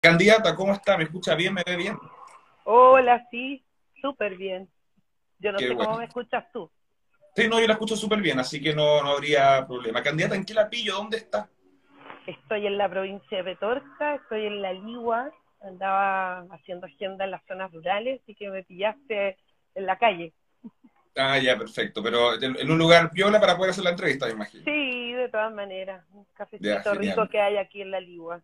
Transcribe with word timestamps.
Candidata, 0.00 0.54
¿cómo 0.56 0.72
está? 0.72 0.96
¿Me 0.96 1.04
escucha 1.04 1.34
bien? 1.34 1.52
¿Me 1.52 1.62
ve 1.64 1.76
bien? 1.76 1.98
Hola, 2.64 3.26
sí, 3.30 3.62
súper 4.00 4.36
bien. 4.36 4.66
Yo 5.38 5.52
no 5.52 5.58
sé 5.58 5.76
cómo 5.76 5.98
me 5.98 6.04
escuchas 6.04 6.50
tú. 6.52 6.70
Sí, 7.36 7.48
no, 7.48 7.60
yo 7.60 7.66
la 7.66 7.74
escucho 7.74 7.96
súper 7.96 8.20
bien, 8.20 8.38
así 8.38 8.62
que 8.62 8.74
no, 8.74 9.02
no 9.02 9.10
habría 9.10 9.66
problema. 9.66 10.02
Candidata, 10.02 10.34
¿en 10.34 10.44
qué 10.44 10.54
la 10.54 10.70
pillo? 10.70 10.94
¿Dónde 10.94 11.18
está? 11.18 11.50
Estoy 12.26 12.66
en 12.66 12.78
la 12.78 12.88
provincia 12.88 13.38
de 13.38 13.44
Petorca, 13.44 14.14
estoy 14.14 14.46
en 14.46 14.62
La 14.62 14.72
Ligua, 14.72 15.30
andaba 15.60 16.40
haciendo 16.50 16.86
agenda 16.86 17.24
en 17.24 17.32
las 17.32 17.44
zonas 17.46 17.70
rurales, 17.70 18.20
así 18.22 18.34
que 18.34 18.48
me 18.48 18.62
pillaste 18.64 19.36
en 19.74 19.86
la 19.86 19.98
calle. 19.98 20.32
Ah, 21.16 21.38
ya, 21.38 21.58
perfecto. 21.58 22.02
Pero 22.02 22.40
en 22.40 22.70
un 22.70 22.78
lugar 22.78 23.10
piola 23.10 23.38
para 23.38 23.56
poder 23.56 23.70
hacer 23.70 23.84
la 23.84 23.90
entrevista, 23.90 24.26
me 24.26 24.32
imagino. 24.32 24.64
Sí, 24.64 25.12
de 25.12 25.28
todas 25.28 25.52
maneras. 25.52 26.04
Un 26.12 26.24
cafecito 26.34 26.94
rico 26.94 27.28
que 27.28 27.40
hay 27.40 27.58
aquí 27.58 27.82
en 27.82 27.90
La 27.90 28.00
Ligua. 28.00 28.42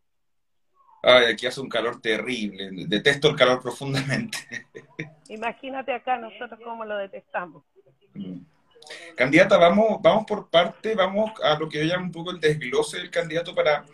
Ay, 1.09 1.27
aquí 1.27 1.47
hace 1.47 1.61
un 1.61 1.69
calor 1.69 2.01
terrible. 2.01 2.69
Detesto 2.89 3.29
el 3.29 3.37
calor 3.37 3.63
profundamente. 3.63 4.39
Imagínate 5.29 5.95
acá 5.95 6.19
nosotros 6.19 6.59
cómo 6.65 6.85
lo 6.85 6.97
detestamos. 6.97 7.63
Mm. 8.15 8.39
Candidata, 9.15 9.57
vamos, 9.57 10.03
vamos 10.03 10.25
por 10.27 10.49
parte, 10.51 10.97
vamos 10.97 11.31
a 11.45 11.57
lo 11.57 11.69
que 11.69 11.79
yo 11.79 11.85
llamo 11.85 12.07
un 12.07 12.13
poco 12.13 12.33
el 12.33 12.41
desglose 12.41 12.99
del 12.99 13.11
candidato 13.11 13.55
para 13.55 13.85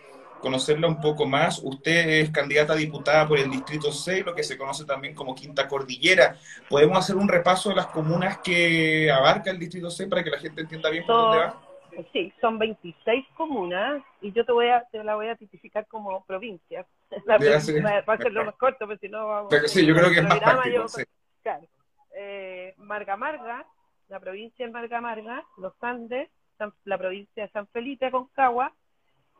conocerla 0.40 0.88
un 0.88 1.02
poco 1.02 1.26
más. 1.26 1.60
Usted 1.62 2.08
es 2.08 2.30
candidata 2.30 2.72
a 2.72 2.76
diputada 2.76 3.28
por 3.28 3.38
el 3.38 3.50
Distrito 3.50 3.92
6, 3.92 4.24
lo 4.24 4.34
que 4.34 4.42
se 4.42 4.56
conoce 4.56 4.86
también 4.86 5.14
como 5.14 5.34
Quinta 5.34 5.68
Cordillera. 5.68 6.38
¿Podemos 6.66 6.96
hacer 6.98 7.16
un 7.16 7.28
repaso 7.28 7.68
de 7.68 7.74
las 7.74 7.88
comunas 7.88 8.38
que 8.38 9.10
abarca 9.10 9.50
el 9.50 9.58
Distrito 9.58 9.90
6 9.90 10.08
para 10.08 10.24
que 10.24 10.30
la 10.30 10.38
gente 10.38 10.62
entienda 10.62 10.88
bien 10.88 11.04
por 11.04 11.14
dónde 11.14 11.38
va? 11.38 11.61
Sí, 12.12 12.32
son 12.40 12.58
26 12.58 13.26
comunas 13.36 14.02
y 14.20 14.32
yo 14.32 14.44
te 14.46 14.52
voy 14.52 14.68
a 14.68 14.84
te 14.90 15.02
la 15.04 15.14
voy 15.14 15.28
a 15.28 15.36
tipificar 15.36 15.86
como 15.86 16.24
provincias. 16.24 16.86
La 17.26 17.38
para 18.04 18.18
hacerlo 18.18 18.44
más 18.44 18.56
corto, 18.56 18.86
pero 18.86 18.98
si 18.98 19.08
no 19.08 19.26
vamos. 19.26 19.48
Pero 19.50 19.68
sí, 19.68 19.84
yo 19.84 19.94
creo 19.94 20.10
que 20.10 20.20
es 20.20 20.24
más 20.24 20.38
práctico, 20.38 20.86
Claro. 21.42 21.66
Eh, 22.14 22.74
Marga 22.78 23.16
Marga, 23.16 23.66
la 24.08 24.20
provincia 24.20 24.64
de 24.64 24.72
Marga 24.72 25.00
Marga, 25.00 25.44
Los 25.58 25.74
Andes, 25.80 26.30
la 26.84 26.98
provincia 26.98 27.44
de 27.44 27.50
San 27.50 27.66
Felipe, 27.68 28.10
Concagua, 28.10 28.72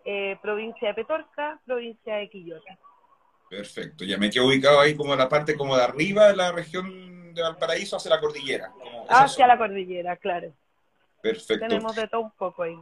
eh, 0.05 0.37
provincia 0.43 0.89
de 0.89 0.95
Petorca, 0.95 1.61
provincia 1.65 2.17
de 2.17 2.29
Quillota. 2.29 2.79
Perfecto, 3.49 4.05
ya 4.05 4.19
me 4.19 4.31
quedo 4.31 4.47
ubicado 4.47 4.81
ahí 4.81 4.97
como 4.97 5.13
en 5.13 5.19
la 5.19 5.29
parte 5.29 5.57
como 5.57 5.77
de 5.77 5.85
arriba 5.85 6.29
de 6.29 6.37
la 6.37 6.53
región 6.53 7.35
de 7.35 7.43
Valparaíso 7.43 7.97
hacia 7.97 8.11
la 8.11 8.21
cordillera. 8.21 8.73
hacia 9.09 9.47
la 9.47 9.59
cordillera, 9.59 10.17
claro. 10.17 10.53
Perfecto. 11.23 11.67
Tenemos 11.67 11.95
de 11.95 12.09
todo 12.09 12.21
un 12.21 12.31
poco 12.33 12.65
ahí. 12.65 12.77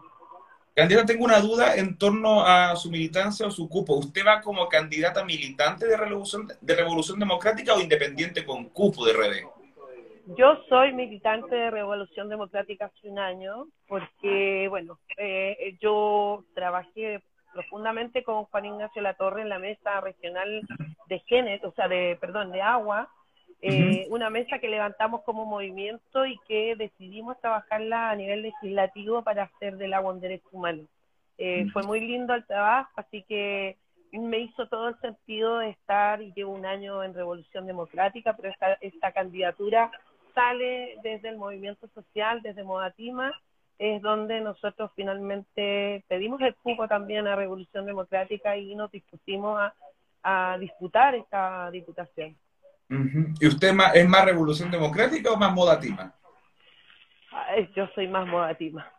Candidata, 0.75 1.07
tengo 1.07 1.25
una 1.25 1.41
duda 1.41 1.77
en 1.77 1.99
torno 1.99 2.43
a 2.45 2.75
su 2.75 2.91
militancia 2.91 3.47
o 3.47 3.51
su 3.51 3.69
cupo. 3.69 3.95
¿Usted 3.95 4.23
va 4.27 4.41
como 4.41 4.69
candidata 4.69 5.25
militante 5.25 5.87
de 5.87 5.97
Revolución, 5.97 6.49
de 6.61 6.75
Revolución 6.75 7.19
Democrática 7.19 7.75
o 7.75 7.81
independiente 7.81 8.47
con 8.47 8.65
cupo 8.71 9.05
de 9.05 9.13
RD? 9.13 10.37
Yo 10.39 10.63
soy 10.69 10.93
militante 10.93 11.55
de 11.55 11.71
Revolución 11.71 12.29
Democrática 12.29 12.87
hace 12.87 13.09
un 13.09 13.19
año 13.19 13.67
porque, 13.89 14.69
bueno, 14.71 14.99
eh, 15.19 15.77
yo 15.81 16.45
trabajé 16.55 17.21
profundamente 17.53 18.23
con 18.23 18.45
Juan 18.45 18.65
Ignacio 18.65 19.03
Latorre 19.03 19.43
en 19.43 19.49
la 19.49 19.59
mesa 19.59 20.01
regional 20.01 20.63
de 21.09 21.19
género, 21.21 21.69
o 21.69 21.73
sea, 21.73 21.89
de, 21.89 22.17
perdón, 22.21 22.53
de 22.53 22.63
agua, 22.63 23.11
eh, 23.63 24.07
una 24.09 24.31
mesa 24.31 24.59
que 24.59 24.69
levantamos 24.69 25.23
como 25.23 25.45
movimiento 25.45 26.25
y 26.25 26.39
que 26.49 26.77
decidimos 26.77 27.39
trabajarla 27.41 28.11
a 28.11 28.17
nivel 28.17 28.43
legislativo 28.43 29.23
para 29.23 29.45
hacer 29.45 29.77
del 29.77 29.93
agua 29.93 30.13
un 30.13 30.21
derecho 30.21 30.49
humano. 30.53 30.85
Eh, 31.37 31.67
fue 31.73 31.83
muy 31.83 32.01
lindo 32.01 32.35
el 32.35 32.47
trabajo, 32.47 32.91
así 32.97 33.23
que 33.23 33.77
me 34.13 34.41
hizo 34.41 34.67
todo 34.69 34.89
el 34.89 34.99
sentido 35.01 35.59
de 35.59 35.71
estar 35.71 36.23
y 36.23 36.33
llevo 36.33 36.53
un 36.53 36.67
año 36.67 37.05
en 37.05 37.15
Revolución 37.15 37.67
Democrática, 37.67 38.35
pero 38.35 38.49
esta, 38.49 38.75
esta 38.81 39.13
candidatura 39.13 39.91
sale 40.35 40.97
desde 41.03 41.29
el 41.29 41.37
movimiento 41.37 41.87
social, 41.89 42.43
desde 42.43 42.65
Modatima, 42.65 43.33
es 43.79 44.03
donde 44.03 44.41
nosotros 44.41 44.91
finalmente 44.95 46.05
pedimos 46.09 46.41
el 46.41 46.55
cupo 46.57 46.89
también 46.89 47.27
a 47.27 47.37
Revolución 47.37 47.87
Democrática 47.87 48.57
y 48.57 48.75
nos 48.75 48.91
dispusimos 48.91 49.59
a, 49.59 49.75
a 50.23 50.59
disputar 50.59 51.15
esta 51.15 51.71
diputación. 51.71 52.37
¿Y 53.41 53.47
usted 53.47 53.73
es 53.95 54.09
más 54.09 54.25
Revolución 54.25 54.71
Democrática 54.71 55.31
o 55.31 55.37
más 55.37 55.53
Modatima? 55.53 56.13
yo 57.75 57.89
soy 57.95 58.09
más 58.09 58.27
Modatima. 58.27 58.91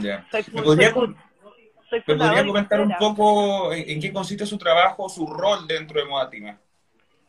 Ya. 0.00 0.26
¿Me 0.52 0.62
podría, 0.62 2.44
comentar 2.44 2.80
un 2.80 2.94
poco 2.98 3.72
en, 3.72 4.00
qué 4.00 4.12
consiste 4.12 4.46
su 4.46 4.58
trabajo, 4.58 5.08
su 5.08 5.26
rol 5.26 5.66
dentro 5.66 6.00
de 6.00 6.08
Modatima? 6.08 6.58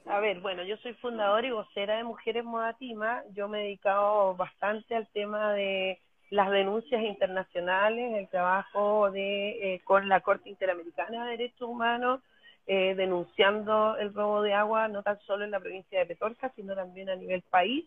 A 0.08 0.20
ver, 0.20 0.40
bueno, 0.40 0.64
yo 0.64 0.78
soy 0.78 0.94
fundadora 0.96 1.46
y 1.46 1.52
vocera 1.52 1.98
de 1.98 2.04
Mujeres 2.04 2.44
Modatima. 2.44 3.22
Yo 3.34 3.48
me 3.48 3.60
he 3.60 3.64
dedicado 3.64 4.36
bastante 4.36 4.96
al 4.96 5.08
tema 5.08 5.54
de 5.54 6.00
las 6.30 6.50
denuncias 6.50 7.04
internacionales, 7.04 8.14
el 8.16 8.28
trabajo 8.30 9.12
de 9.12 9.76
eh, 9.76 9.82
con 9.84 10.10
la 10.10 10.22
Corte 10.22 10.50
Interamericana 10.50 11.26
de 11.26 11.32
Derechos 11.32 11.68
Humanos, 11.68 12.22
eh, 12.68 12.96
denunciando 12.96 13.96
el 13.98 14.14
robo 14.14 14.42
de 14.42 14.54
agua, 14.54 14.88
no 14.88 15.04
tan 15.04 15.20
solo 15.22 15.44
en 15.44 15.52
la 15.52 15.60
provincia 15.60 16.00
de 16.00 16.06
Petorca, 16.06 16.52
sino 16.56 16.76
también 16.76 17.10
a 17.10 17.16
nivel 17.16 17.44
país. 17.44 17.86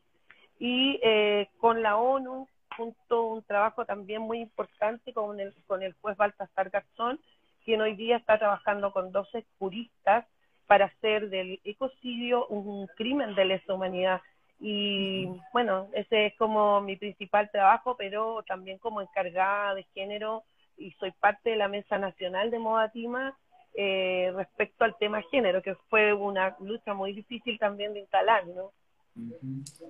Y 0.59 1.01
eh, 1.03 1.49
con 1.59 1.83
la 1.83 1.97
ONU, 1.97 2.47
junto 2.77 3.27
un 3.27 3.43
trabajo 3.43 3.85
también 3.85 4.23
muy 4.23 4.39
importante 4.41 5.13
con 5.13 5.41
el, 5.41 5.53
con 5.67 5.83
el 5.83 5.95
juez 5.95 6.17
Baltasar 6.17 6.71
Garzón, 6.71 7.19
quien 7.65 7.81
hoy 7.81 7.97
día 7.97 8.17
está 8.17 8.39
trabajando 8.39 8.93
con 8.93 9.11
12 9.11 9.45
juristas 9.59 10.27
para 10.69 10.87
hacer 10.87 11.29
del 11.29 11.61
ecocidio 11.65 12.47
un 12.47 12.87
crimen 12.97 13.35
de 13.35 13.47
lesa 13.47 13.75
humanidad. 13.75 14.21
Y 14.61 15.29
bueno, 15.53 15.89
ese 15.93 16.27
es 16.27 16.37
como 16.37 16.81
mi 16.81 16.97
principal 16.97 17.51
trabajo, 17.51 17.97
pero 17.97 18.43
también 18.45 18.79
como 18.79 19.01
encargada 19.01 19.75
de 19.75 19.85
género 19.95 20.45
y 20.77 20.93
soy 20.93 21.11
parte 21.13 21.51
de 21.51 21.57
la 21.57 21.69
Mesa 21.69 21.99
Nacional 21.99 22.51
de 22.51 22.59
Modatima 22.59 23.37
eh, 23.75 24.33
respecto 24.35 24.85
al 24.85 24.97
tema 24.99 25.23
género, 25.31 25.63
que 25.63 25.75
fue 25.89 26.13
una 26.13 26.57
lucha 26.61 26.95
muy 26.95 27.13
difícil 27.13 27.59
también 27.59 27.93
de 27.93 28.01
instalar, 28.01 28.47
¿no? 28.47 28.73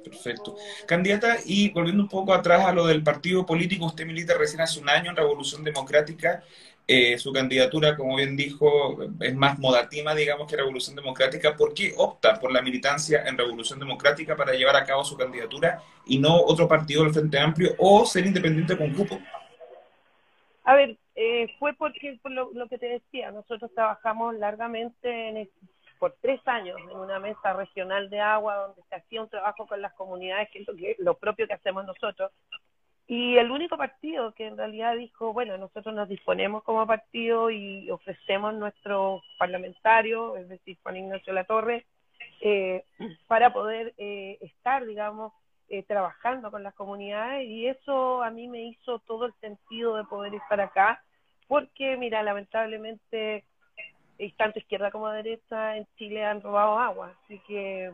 Perfecto. 0.05 0.57
Candidata, 0.87 1.37
y 1.45 1.71
volviendo 1.71 2.03
un 2.03 2.09
poco 2.09 2.33
atrás 2.33 2.65
a 2.65 2.73
lo 2.73 2.87
del 2.87 3.03
partido 3.03 3.45
político, 3.45 3.87
usted 3.87 4.07
milita 4.07 4.35
recién 4.37 4.61
hace 4.61 4.81
un 4.81 4.89
año 4.89 5.11
en 5.11 5.17
Revolución 5.17 5.63
Democrática. 5.65 6.43
Eh, 6.87 7.19
su 7.19 7.33
candidatura, 7.33 7.95
como 7.95 8.17
bien 8.17 8.35
dijo, 8.35 8.97
es 9.21 9.35
más 9.35 9.59
modatima, 9.59 10.15
digamos, 10.15 10.49
que 10.49 10.57
Revolución 10.57 10.97
Democrática. 10.97 11.55
¿Por 11.55 11.75
qué 11.75 11.93
opta 11.99 12.41
por 12.41 12.51
la 12.51 12.63
militancia 12.63 13.25
en 13.27 13.37
Revolución 13.37 13.79
Democrática 13.79 14.35
para 14.35 14.55
llevar 14.55 14.77
a 14.77 14.85
cabo 14.85 15.05
su 15.05 15.15
candidatura 15.15 15.83
y 16.07 16.19
no 16.19 16.35
otro 16.35 16.67
partido 16.67 17.05
del 17.05 17.13
Frente 17.13 17.39
Amplio 17.39 17.75
o 17.77 18.07
ser 18.07 18.25
independiente 18.25 18.77
con 18.79 18.95
cupo? 18.95 19.21
A 20.65 20.75
ver, 20.75 20.97
eh, 21.21 21.53
fue 21.59 21.75
porque, 21.75 22.17
por 22.23 22.31
lo, 22.31 22.69
que 22.69 22.79
te 22.79 22.89
decía, 22.89 23.33
nosotros 23.33 23.75
trabajamos 23.75 24.37
largamente 24.37 25.51
por 25.99 26.15
tres 26.21 26.41
años 26.47 26.79
en 26.79 26.97
una 26.97 27.19
mesa 27.19 27.55
regional 27.55 28.09
de 28.09 28.21
agua 28.21 28.55
donde 28.55 28.83
se 28.89 28.95
hacía 28.95 29.23
un 29.23 29.29
trabajo 29.29 29.67
con 29.67 29.83
las 29.83 29.93
comunidades, 29.95 30.49
que 30.53 30.61
es 30.61 30.69
lo, 30.69 30.77
que, 30.77 30.95
lo 31.01 31.15
propio 31.15 31.49
que 31.49 31.55
hacemos 31.55 31.85
nosotros. 31.85 32.31
Y 33.09 33.37
el 33.37 33.51
único 33.51 33.77
partido 33.77 34.33
que 34.33 34.47
en 34.47 34.57
realidad 34.57 34.95
dijo, 34.95 35.33
bueno, 35.33 35.59
nosotros 35.59 35.93
nos 35.93 36.09
disponemos 36.09 36.63
como 36.63 36.87
partido 36.87 37.51
y 37.51 37.91
ofrecemos 37.91 38.55
nuestro 38.55 39.21
parlamentario, 39.41 40.37
es 40.37 40.49
decir, 40.49 40.79
Juan 40.85 40.99
Ignacio 40.99 41.33
Latorre, 41.33 41.85
eh, 42.43 42.85
para 43.27 43.53
poder 43.53 43.93
eh, 43.99 44.39
estar, 44.41 44.87
digamos, 44.87 45.33
eh, 45.69 45.83
trabajando 45.83 46.53
con 46.53 46.63
las 46.63 46.75
comunidades 46.75 47.49
y 47.49 47.67
eso 47.67 48.23
a 48.23 48.31
mí 48.31 48.47
me 48.47 48.63
hizo 48.63 49.01
todo 49.01 49.27
el 49.27 49.35
sentido 49.41 49.97
de 49.97 50.05
poder 50.05 50.33
estar 50.35 50.61
acá 50.61 51.03
porque, 51.49 51.97
mira, 51.97 52.23
lamentablemente, 52.23 53.45
tanto 54.37 54.59
izquierda 54.59 54.91
como 54.91 55.09
derecha 55.09 55.77
en 55.77 55.87
Chile 55.97 56.25
han 56.25 56.43
robado 56.43 56.79
agua, 56.79 57.15
así 57.25 57.41
que 57.47 57.91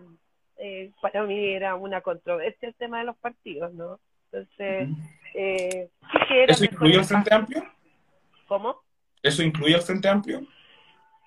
eh, 0.59 0.91
para 1.01 1.23
mí 1.23 1.55
era 1.55 1.75
una 1.75 2.01
controversia 2.01 2.69
el 2.69 2.75
tema 2.75 2.99
de 2.99 3.05
los 3.05 3.17
partidos, 3.17 3.73
¿no? 3.73 3.99
Entonces, 4.33 4.89
eh, 5.35 5.89
¿Eso 6.49 6.65
incluye 6.65 6.97
el 6.97 7.05
Frente 7.05 7.35
Amplio? 7.35 7.65
¿Cómo? 8.49 8.83
¿Eso 9.23 9.43
incluye 9.43 9.75
el 9.75 9.83
Frente 9.83 10.09
Amplio? 10.09 10.41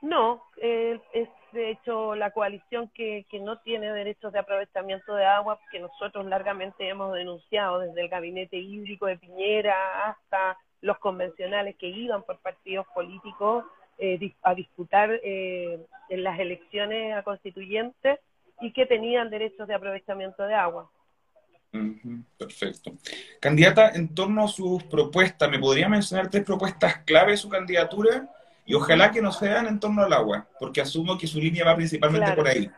No, 0.01 0.43
eh, 0.57 0.99
es 1.13 1.29
de 1.51 1.71
hecho 1.71 2.15
la 2.15 2.31
coalición 2.31 2.89
que, 2.89 3.25
que 3.29 3.39
no 3.39 3.59
tiene 3.59 3.91
derechos 3.91 4.33
de 4.33 4.39
aprovechamiento 4.39 5.15
de 5.15 5.25
agua, 5.25 5.59
que 5.71 5.79
nosotros 5.79 6.25
largamente 6.25 6.87
hemos 6.87 7.13
denunciado 7.13 7.79
desde 7.79 8.01
el 8.01 8.09
gabinete 8.09 8.57
hídrico 8.57 9.05
de 9.05 9.17
Piñera 9.17 10.09
hasta 10.09 10.57
los 10.81 10.97
convencionales 10.99 11.75
que 11.77 11.87
iban 11.87 12.23
por 12.23 12.37
partidos 12.39 12.85
políticos 12.93 13.65
eh, 13.97 14.33
a 14.43 14.53
disputar 14.53 15.19
eh, 15.23 15.79
en 16.09 16.23
las 16.23 16.39
elecciones 16.39 17.15
a 17.15 17.23
constituyentes 17.23 18.19
y 18.61 18.71
que 18.71 18.85
tenían 18.85 19.29
derechos 19.29 19.67
de 19.67 19.73
aprovechamiento 19.73 20.43
de 20.43 20.53
agua. 20.53 20.89
perfecto. 22.37 22.93
Candidata, 23.39 23.89
en 23.89 24.13
torno 24.13 24.43
a 24.43 24.47
sus 24.47 24.83
propuestas, 24.83 25.49
¿me 25.49 25.59
podría 25.59 25.89
mencionar 25.89 26.29
tres 26.29 26.43
propuestas 26.43 26.97
clave 27.05 27.31
de 27.31 27.37
su 27.37 27.49
candidatura? 27.49 28.29
Y 28.65 28.73
ojalá 28.73 29.11
que 29.11 29.21
no 29.21 29.31
sean 29.31 29.67
en 29.67 29.79
torno 29.79 30.03
al 30.03 30.13
agua, 30.13 30.47
porque 30.59 30.81
asumo 30.81 31.17
que 31.17 31.25
su 31.25 31.39
línea 31.39 31.65
va 31.65 31.75
principalmente 31.75 32.33
por 32.33 32.47
ahí. 32.47 32.69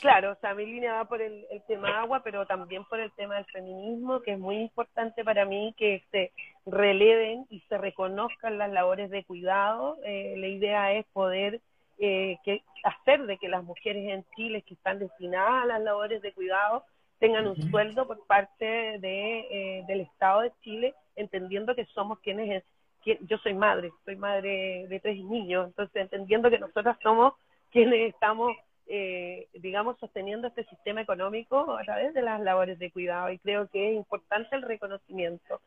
Claro, 0.00 0.32
o 0.32 0.36
sea, 0.36 0.54
mi 0.54 0.64
línea 0.64 0.94
va 0.94 1.04
por 1.04 1.20
el, 1.20 1.46
tema 1.68 2.00
agua, 2.00 2.22
pero 2.24 2.46
también 2.46 2.84
por 2.86 3.00
el 3.00 3.12
tema 3.12 3.34
del 3.36 3.44
feminismo, 3.46 4.22
que 4.22 4.32
es 4.32 4.38
muy 4.38 4.56
importante 4.56 5.22
para 5.22 5.44
mí 5.44 5.74
que 5.76 6.02
se 6.10 6.32
releven 6.66 7.46
y 7.50 7.60
se 7.68 7.78
reconozcan 7.78 8.58
las 8.58 8.70
labores 8.70 9.10
de 9.10 9.24
cuidado. 9.24 9.98
Eh, 10.04 10.34
la 10.36 10.46
idea 10.46 10.92
es 10.92 11.06
poder 11.12 11.60
eh, 11.98 12.38
que, 12.44 12.62
hacer 12.82 13.26
de 13.26 13.36
que 13.38 13.48
las 13.48 13.62
mujeres 13.62 14.08
en 14.08 14.24
Chile 14.34 14.62
que 14.62 14.74
están 14.74 14.98
destinadas 14.98 15.64
a 15.64 15.66
las 15.66 15.82
labores 15.82 16.22
de 16.22 16.32
cuidado 16.32 16.84
tengan 17.18 17.46
un 17.46 17.70
sueldo 17.70 18.06
por 18.06 18.26
parte 18.26 18.64
de, 18.64 19.40
eh, 19.50 19.84
del 19.86 20.00
Estado 20.00 20.40
de 20.40 20.52
Chile, 20.62 20.94
entendiendo 21.14 21.74
que 21.74 21.84
somos 21.86 22.18
quienes, 22.20 22.64
yo 23.04 23.36
soy 23.38 23.52
madre, 23.52 23.92
soy 24.06 24.16
madre 24.16 24.86
de 24.88 25.00
tres 25.00 25.22
niños, 25.22 25.66
entonces 25.66 25.94
entendiendo 26.00 26.48
que 26.48 26.58
nosotras 26.58 26.96
somos 27.02 27.34
quienes 27.70 28.14
estamos, 28.14 28.56
eh, 28.86 29.48
digamos, 29.52 29.98
sosteniendo 29.98 30.48
este 30.48 30.64
sistema 30.64 31.02
económico 31.02 31.76
a 31.76 31.82
través 31.82 32.14
de 32.14 32.22
las 32.22 32.40
labores 32.40 32.78
de 32.78 32.90
cuidado 32.90 33.30
y 33.30 33.38
creo 33.38 33.68
que 33.68 33.90
es 33.90 33.96
importante 33.96 34.56
el 34.56 34.62
reconocimiento. 34.62 35.60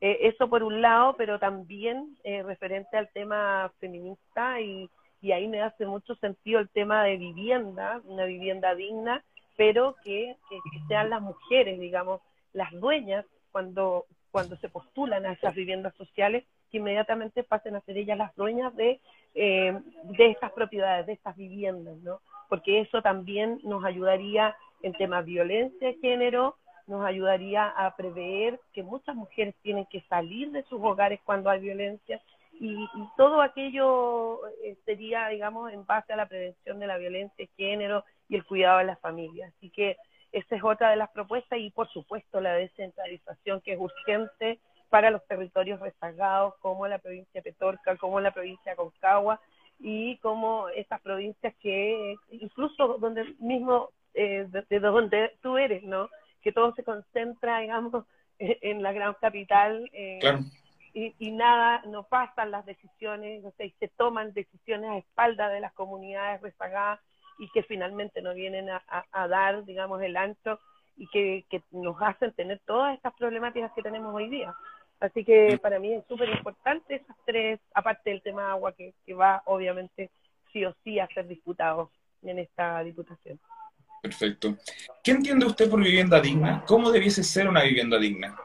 Eh, 0.00 0.18
eso 0.22 0.48
por 0.48 0.62
un 0.62 0.80
lado, 0.80 1.14
pero 1.16 1.38
también 1.38 2.16
referente 2.24 2.96
al 2.96 3.08
tema 3.10 3.70
feminista 3.80 4.60
y, 4.60 4.88
y 5.22 5.32
ahí 5.32 5.48
me 5.48 5.62
hace 5.62 5.86
mucho 5.86 6.14
sentido 6.16 6.60
el 6.60 6.68
tema 6.70 7.04
de 7.04 7.16
vivienda, 7.16 8.00
una 8.04 8.24
vivienda 8.24 8.74
digna, 8.74 9.22
pero 9.56 9.96
que, 10.02 10.36
sean 10.88 11.10
las 11.10 11.20
mujeres, 11.20 11.78
digamos, 11.78 12.22
las 12.54 12.72
dueñas 12.72 13.26
cuando, 13.52 14.06
cuando 14.30 14.56
se 14.56 14.70
postulan 14.70 15.26
a 15.26 15.32
esas 15.32 15.54
viviendas 15.54 15.94
sociales, 15.96 16.44
que 16.70 16.78
inmediatamente 16.78 17.42
pasen 17.42 17.76
a 17.76 17.80
ser 17.82 17.98
ellas 17.98 18.16
las 18.16 18.34
dueñas 18.36 18.74
de, 18.76 19.00
eh, 19.34 19.78
de 20.04 20.30
estas 20.30 20.52
propiedades, 20.52 21.06
de 21.06 21.12
estas 21.12 21.36
viviendas, 21.36 21.98
¿no? 21.98 22.20
Porque 22.48 22.80
eso 22.80 23.02
también 23.02 23.60
nos 23.62 23.84
ayudaría 23.84 24.56
en 24.82 24.94
temas 24.94 25.26
de 25.26 25.32
violencia 25.32 25.88
de 25.88 25.98
género, 25.98 26.56
nos 26.90 27.04
ayudaría 27.04 27.68
a 27.68 27.94
prever 27.94 28.60
que 28.72 28.82
muchas 28.82 29.14
mujeres 29.14 29.54
tienen 29.62 29.86
que 29.86 30.02
salir 30.08 30.50
de 30.50 30.64
sus 30.64 30.80
hogares 30.82 31.20
cuando 31.24 31.48
hay 31.48 31.60
violencia 31.60 32.20
y, 32.52 32.86
todo 33.16 33.40
aquello 33.40 34.46
eh, 34.62 34.76
sería, 34.84 35.28
digamos, 35.28 35.72
en 35.72 35.86
base 35.86 36.12
a 36.12 36.16
la 36.16 36.26
prevención 36.26 36.80
de 36.80 36.86
la 36.86 36.98
violencia 36.98 37.46
de 37.46 37.50
género 37.56 38.04
y 38.28 38.34
el 38.34 38.44
cuidado 38.44 38.78
de 38.78 38.84
las 38.84 38.98
familias. 39.00 39.54
Así 39.56 39.70
que 39.70 39.96
esa 40.32 40.56
es 40.56 40.64
otra 40.64 40.90
de 40.90 40.96
las 40.96 41.10
propuestas 41.10 41.58
y, 41.58 41.70
por 41.70 41.88
supuesto, 41.88 42.40
la 42.40 42.54
descentralización 42.54 43.60
que 43.60 43.72
es 43.74 43.78
urgente 43.80 44.58
para 44.90 45.10
los 45.10 45.24
territorios 45.26 45.80
rezagados 45.80 46.54
como 46.60 46.86
la 46.88 46.98
provincia 46.98 47.40
de 47.40 47.52
Petorca, 47.52 47.96
como 47.96 48.20
la 48.20 48.32
provincia 48.32 48.72
de 48.72 48.76
Concagua 48.76 49.40
y 49.78 50.18
como 50.18 50.68
estas 50.70 51.00
provincias 51.00 51.54
que 51.62 52.16
incluso 52.30 52.98
donde 52.98 53.24
mismo 53.38 53.90
eh, 54.14 54.46
de, 54.68 54.80
donde 54.80 55.32
tú 55.40 55.56
eres, 55.56 55.84
¿no? 55.84 56.08
Que 56.42 56.52
todo 56.52 56.74
se 56.74 56.84
concentra, 56.84 57.60
digamos, 57.60 58.04
en 58.38 58.82
la 58.82 58.92
gran 58.92 59.14
capital. 59.14 59.88
Eh, 59.92 60.18
claro 60.20 60.40
y, 60.92 61.30
nada, 61.30 61.82
no 61.86 62.04
pasan 62.04 62.50
las 62.50 62.66
decisiones, 62.66 63.44
o 63.44 63.52
sea, 63.52 63.66
y 63.66 63.70
se 63.78 63.88
toman 63.88 64.32
decisiones 64.32 64.90
a 64.90 64.98
espaldas 64.98 65.52
de 65.52 65.60
las 65.60 65.72
comunidades 65.72 66.40
rezagadas 66.40 67.00
y 67.38 67.48
que 67.50 67.62
finalmente 67.62 68.20
no 68.22 68.34
vienen 68.34 68.68
a, 68.70 69.28
dar, 69.28 69.64
digamos, 69.64 70.02
el 70.02 70.16
ancho 70.16 70.58
y 70.96 71.06
que, 71.08 71.62
nos 71.70 71.96
hacen 72.02 72.32
tener 72.32 72.60
todas 72.66 72.94
estas 72.94 73.14
problemáticas 73.14 73.72
que 73.72 73.82
tenemos 73.82 74.14
hoy 74.14 74.28
día. 74.28 74.54
Así 74.98 75.24
que 75.24 75.58
para 75.62 75.78
mí 75.78 75.94
es 75.94 76.04
súper 76.06 76.28
importante 76.28 76.96
esas 76.96 77.16
tres, 77.24 77.60
aparte 77.72 78.10
del 78.10 78.22
tema 78.22 78.50
agua 78.50 78.72
que, 78.72 78.92
que 79.06 79.14
va 79.14 79.42
obviamente 79.46 80.10
sí 80.52 80.64
o 80.64 80.74
sí 80.84 80.98
a 80.98 81.06
ser 81.08 81.26
disputado 81.26 81.90
en 82.22 82.38
esta 82.38 82.82
diputación. 82.82 83.40
Perfecto. 84.02 84.56
¿Qué 85.02 85.12
entiende 85.12 85.46
usted 85.46 85.68
por 85.68 85.82
vivienda 85.82 86.20
digna? 86.20 86.64
¿Cómo 86.66 86.90
debiese 86.90 87.22
ser 87.22 87.48
una 87.48 87.62
vivienda 87.62 87.98
digna? 87.98 88.36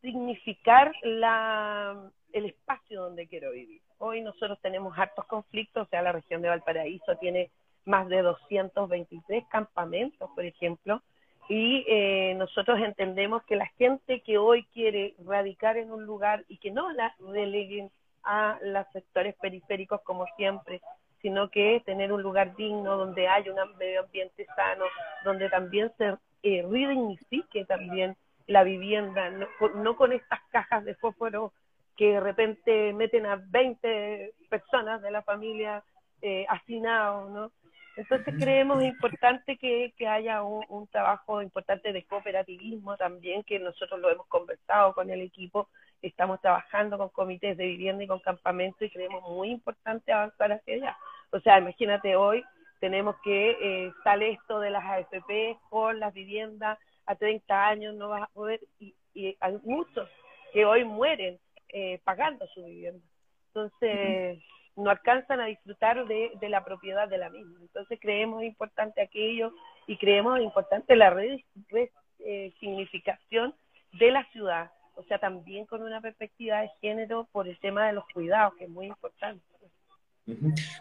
significar 0.00 0.92
la, 1.02 2.10
el 2.32 2.46
espacio 2.46 3.02
donde 3.02 3.26
quiero 3.26 3.52
vivir. 3.52 3.80
Hoy 3.98 4.20
nosotros 4.20 4.58
tenemos 4.62 4.96
hartos 4.98 5.24
conflictos, 5.26 5.86
o 5.86 5.90
sea, 5.90 6.02
la 6.02 6.12
región 6.12 6.40
de 6.40 6.48
Valparaíso 6.48 7.16
tiene 7.16 7.50
más 7.84 8.08
de 8.08 8.22
223 8.22 9.44
campamentos, 9.50 10.30
por 10.34 10.44
ejemplo, 10.44 11.02
y 11.48 11.84
eh, 11.88 12.34
nosotros 12.36 12.78
entendemos 12.80 13.42
que 13.44 13.56
la 13.56 13.66
gente 13.78 14.20
que 14.20 14.36
hoy 14.36 14.64
quiere 14.74 15.14
radicar 15.24 15.78
en 15.78 15.90
un 15.90 16.04
lugar 16.04 16.44
y 16.48 16.58
que 16.58 16.70
no 16.70 16.92
la 16.92 17.14
deleguen 17.32 17.90
a 18.22 18.58
los 18.62 18.86
sectores 18.92 19.34
periféricos 19.36 20.02
como 20.02 20.26
siempre, 20.36 20.82
sino 21.20 21.50
que 21.50 21.82
tener 21.84 22.12
un 22.12 22.22
lugar 22.22 22.54
digno 22.56 22.96
donde 22.96 23.28
haya 23.28 23.52
un 23.52 23.76
medio 23.76 24.00
ambiente 24.00 24.46
sano, 24.56 24.84
donde 25.24 25.48
también 25.48 25.92
se 25.98 26.16
eh, 26.42 26.62
redignifique 26.62 27.64
también 27.64 28.16
la 28.46 28.64
vivienda, 28.64 29.30
no, 29.30 29.96
con 29.96 30.12
estas 30.12 30.40
cajas 30.50 30.84
de 30.84 30.94
fósforo 30.94 31.52
que 31.96 32.12
de 32.12 32.20
repente 32.20 32.92
meten 32.92 33.26
a 33.26 33.36
20 33.36 34.32
personas 34.48 35.02
de 35.02 35.10
la 35.10 35.22
familia 35.22 35.82
eh, 36.22 36.46
hacinados, 36.48 37.30
¿no? 37.30 37.52
Entonces 37.98 38.32
creemos 38.38 38.80
importante 38.84 39.56
que, 39.56 39.92
haya 40.06 40.44
un, 40.44 40.86
trabajo 40.86 41.42
importante 41.42 41.92
de 41.92 42.04
cooperativismo 42.04 42.96
también, 42.96 43.42
que 43.42 43.58
nosotros 43.58 43.98
lo 43.98 44.08
hemos 44.08 44.28
conversado 44.28 44.94
con 44.94 45.10
el 45.10 45.20
equipo, 45.20 45.68
estamos 46.02 46.40
trabajando 46.40 46.98
con 46.98 47.08
comités 47.08 47.56
de 47.56 47.66
vivienda 47.66 48.04
y 48.04 48.06
con 48.06 48.20
campamentos 48.20 48.82
y 48.82 48.90
creemos 48.90 49.22
muy 49.22 49.50
importante 49.50 50.12
avanzar 50.12 50.52
hacia 50.52 50.74
allá. 50.74 50.98
O 51.30 51.40
sea, 51.40 51.58
imagínate 51.58 52.16
hoy 52.16 52.44
tenemos 52.80 53.16
que 53.22 53.56
eh, 53.60 53.92
sale 54.04 54.32
esto 54.32 54.60
de 54.60 54.70
las 54.70 54.84
AFP 54.84 55.58
con 55.68 55.98
las 55.98 56.14
viviendas, 56.14 56.78
a 57.06 57.14
30 57.14 57.66
años 57.66 57.94
no 57.94 58.08
vas 58.08 58.22
a 58.22 58.28
poder, 58.28 58.60
y, 58.78 58.94
hay 59.40 59.58
muchos 59.64 60.08
que 60.52 60.64
hoy 60.64 60.84
mueren 60.84 61.40
eh, 61.70 62.00
pagando 62.04 62.46
su 62.48 62.64
vivienda. 62.64 63.04
Entonces, 63.48 64.38
no 64.76 64.90
alcanzan 64.90 65.40
a 65.40 65.46
disfrutar 65.46 66.06
de, 66.06 66.38
la 66.42 66.64
propiedad 66.64 67.08
de 67.08 67.18
la 67.18 67.30
misma. 67.30 67.58
Entonces, 67.60 67.98
creemos 68.00 68.44
importante 68.44 69.02
aquello 69.02 69.52
y 69.88 69.96
creemos 69.96 70.38
importante 70.40 70.94
la 70.94 71.10
resignificación 71.10 73.50
eh, 73.50 73.54
de 73.98 74.10
la 74.12 74.24
ciudad, 74.30 74.70
o 74.98 75.04
sea, 75.04 75.18
también 75.18 75.64
con 75.64 75.82
una 75.82 76.00
perspectiva 76.00 76.60
de 76.60 76.70
género 76.80 77.28
por 77.30 77.46
el 77.46 77.58
tema 77.60 77.86
de 77.86 77.92
los 77.92 78.04
cuidados, 78.12 78.54
que 78.56 78.64
es 78.64 78.70
muy 78.70 78.86
importante. 78.86 79.42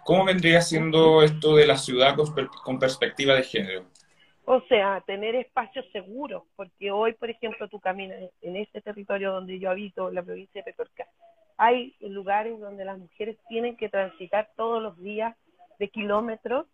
¿Cómo 0.03 0.25
vendría 0.25 0.59
siendo 0.61 1.21
esto 1.21 1.55
de 1.55 1.67
la 1.67 1.77
ciudad 1.77 2.15
con 2.63 2.79
perspectiva 2.79 3.35
de 3.35 3.43
género? 3.43 3.85
O 4.45 4.61
sea, 4.61 5.01
tener 5.05 5.35
espacios 5.35 5.85
seguros, 5.91 6.43
porque 6.55 6.89
hoy, 6.89 7.13
por 7.13 7.29
ejemplo, 7.29 7.67
tú 7.67 7.79
caminas 7.79 8.17
en 8.41 8.55
este 8.55 8.81
territorio 8.81 9.31
donde 9.31 9.59
yo 9.59 9.69
habito, 9.69 10.09
la 10.09 10.23
provincia 10.23 10.61
de 10.61 10.71
Petorca, 10.71 11.05
hay 11.57 11.95
lugares 11.99 12.59
donde 12.59 12.85
las 12.85 12.97
mujeres 12.97 13.37
tienen 13.47 13.77
que 13.77 13.89
transitar 13.89 14.49
todos 14.55 14.81
los 14.81 14.97
días 14.99 15.35
de 15.79 15.89
kilómetros, 15.89 16.65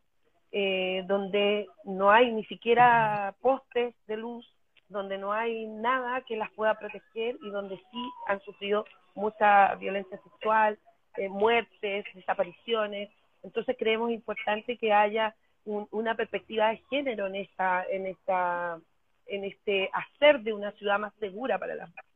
eh, 0.51 1.03
donde 1.07 1.67
no 1.83 2.09
hay 2.09 2.31
ni 2.31 2.45
siquiera 2.45 3.35
postes 3.41 3.95
de 4.07 4.17
luz, 4.17 4.47
donde 4.93 5.17
no 5.17 5.33
hay 5.33 5.65
nada 5.67 6.21
que 6.21 6.37
las 6.37 6.49
pueda 6.51 6.79
proteger 6.79 7.37
y 7.41 7.49
donde 7.49 7.75
sí 7.75 8.09
han 8.27 8.39
sufrido 8.41 8.85
mucha 9.15 9.75
violencia 9.75 10.19
sexual, 10.23 10.79
eh, 11.17 11.29
muertes, 11.29 12.05
desapariciones. 12.13 13.09
Entonces 13.43 13.75
creemos 13.77 14.11
importante 14.11 14.77
que 14.77 14.93
haya 14.93 15.35
una 15.65 16.15
perspectiva 16.15 16.69
de 16.69 16.81
género 16.89 17.27
en 17.27 17.35
esta, 17.35 17.85
en 17.89 18.07
esta, 18.07 18.79
en 19.27 19.45
este 19.45 19.89
hacer 19.93 20.41
de 20.41 20.53
una 20.53 20.71
ciudad 20.73 20.99
más 20.99 21.13
segura 21.19 21.57
para 21.57 21.75
las 21.75 21.89
mujeres. 21.89 22.09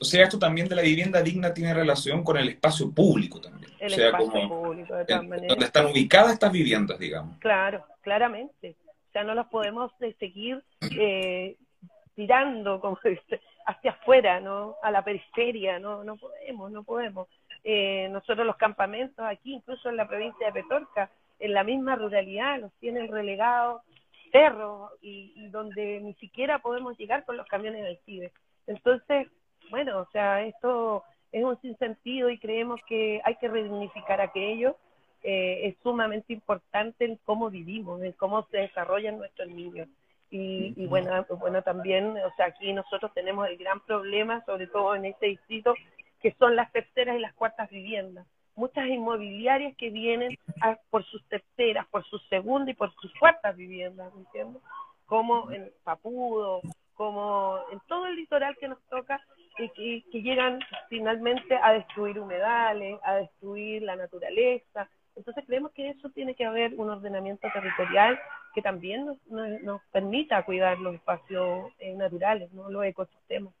O 0.00 0.04
sea, 0.04 0.24
esto 0.24 0.38
también 0.38 0.68
de 0.68 0.74
la 0.74 0.82
vivienda 0.82 1.22
digna 1.22 1.54
tiene 1.54 1.72
relación 1.72 2.22
con 2.22 2.36
el 2.36 2.48
espacio 2.48 2.92
público 2.92 3.40
también. 3.40 3.72
El 3.78 3.92
o 3.92 3.96
sea, 3.96 4.06
espacio 4.08 4.48
público, 4.48 4.94
de 4.94 5.04
todas 5.04 5.24
maneras. 5.24 5.48
Donde 5.48 5.64
están 5.64 5.86
ubicadas 5.86 6.32
estas 6.32 6.52
viviendas, 6.52 6.98
digamos. 6.98 7.38
Claro, 7.38 7.86
claramente. 8.02 8.76
O 9.08 9.12
sea, 9.12 9.24
no 9.24 9.34
las 9.34 9.46
podemos 9.46 9.90
seguir 10.18 10.62
eh, 10.98 11.56
tirando 12.16 12.80
como 12.80 12.98
hacia 13.66 13.90
afuera, 13.92 14.40
¿no? 14.40 14.74
A 14.82 14.90
la 14.90 15.04
periferia, 15.04 15.78
no, 15.78 16.02
no 16.02 16.16
podemos, 16.16 16.72
no 16.72 16.82
podemos. 16.82 17.28
Eh, 17.62 18.08
nosotros 18.10 18.46
los 18.46 18.56
campamentos 18.56 19.24
aquí, 19.24 19.54
incluso 19.54 19.88
en 19.88 19.96
la 19.96 20.08
provincia 20.08 20.46
de 20.46 20.62
Petorca, 20.62 21.10
en 21.38 21.52
la 21.52 21.62
misma 21.62 21.94
ruralidad, 21.94 22.58
los 22.58 22.72
tienen 22.80 23.08
relegados 23.08 23.82
cerros 24.32 24.90
y, 25.02 25.48
donde 25.48 26.00
ni 26.00 26.14
siquiera 26.14 26.58
podemos 26.58 26.96
llegar 26.98 27.24
con 27.24 27.36
los 27.36 27.46
camiones 27.46 27.84
del 27.84 27.98
CIBE. 28.04 28.32
Entonces, 28.66 29.28
bueno, 29.70 30.00
o 30.00 30.06
sea, 30.10 30.42
esto 30.42 31.04
es 31.32 31.44
un 31.44 31.60
sinsentido 31.60 32.30
y 32.30 32.38
creemos 32.38 32.80
que 32.88 33.20
hay 33.24 33.36
que 33.36 33.48
redignificar 33.48 34.20
aquello. 34.20 34.76
Eh, 35.22 35.68
es 35.68 35.76
sumamente 35.82 36.32
importante 36.32 37.04
en 37.04 37.16
cómo 37.24 37.50
vivimos, 37.50 38.02
en 38.02 38.12
cómo 38.12 38.46
se 38.46 38.58
desarrollan 38.58 39.18
nuestros 39.18 39.48
niños. 39.48 39.88
Y, 40.30 40.74
y, 40.76 40.86
bueno, 40.86 41.24
bueno, 41.38 41.62
también, 41.62 42.16
o 42.16 42.34
sea, 42.36 42.46
aquí 42.46 42.72
nosotros 42.72 43.12
tenemos 43.14 43.48
el 43.48 43.56
gran 43.56 43.80
problema, 43.80 44.44
sobre 44.44 44.66
todo 44.66 44.94
en 44.94 45.04
este 45.04 45.26
distrito, 45.26 45.74
que 46.20 46.34
son 46.38 46.56
las 46.56 46.72
terceras 46.72 47.16
y 47.16 47.20
las 47.20 47.34
cuartas 47.34 47.70
viviendas. 47.70 48.26
Muchas 48.56 48.86
inmobiliarias 48.86 49.76
que 49.76 49.90
vienen 49.90 50.36
por 50.90 51.04
sus 51.04 51.22
terceras, 51.28 51.86
por 51.88 52.04
su 52.04 52.18
segunda 52.30 52.70
y 52.70 52.74
por 52.74 52.92
sus 52.94 53.12
cuartas 53.18 53.54
viviendas, 53.56 54.12
¿me 54.14 54.22
entiendes? 54.22 54.62
Como 55.04 55.50
en 55.52 55.70
Papudo, 55.84 56.62
como 56.94 57.60
en 57.70 57.80
todo 57.86 58.06
el 58.06 58.16
litoral 58.16 58.56
que 58.56 58.68
nos 58.68 58.82
toca, 58.88 59.20
y 59.58 60.02
que, 60.02 60.22
llegan 60.22 60.60
finalmente 60.88 61.56
a 61.62 61.72
destruir 61.72 62.18
humedales, 62.18 62.98
a 63.02 63.16
destruir 63.16 63.82
la 63.82 63.96
naturaleza. 63.96 64.88
Entonces 65.16 65.44
creemos 65.46 65.72
que 65.72 65.90
eso 65.90 66.10
tiene 66.10 66.34
que 66.34 66.44
haber 66.44 66.74
un 66.76 66.90
ordenamiento 66.90 67.48
territorial 67.52 68.18
que 68.54 68.62
también 68.62 69.06
nos, 69.06 69.16
nos, 69.62 69.82
permita 69.90 70.44
cuidar 70.44 70.78
los 70.78 70.94
espacios 70.94 71.72
eh, 71.78 71.94
naturales, 71.94 72.52
¿no? 72.52 72.70
los 72.70 72.84
ecosistemas. 72.84 73.52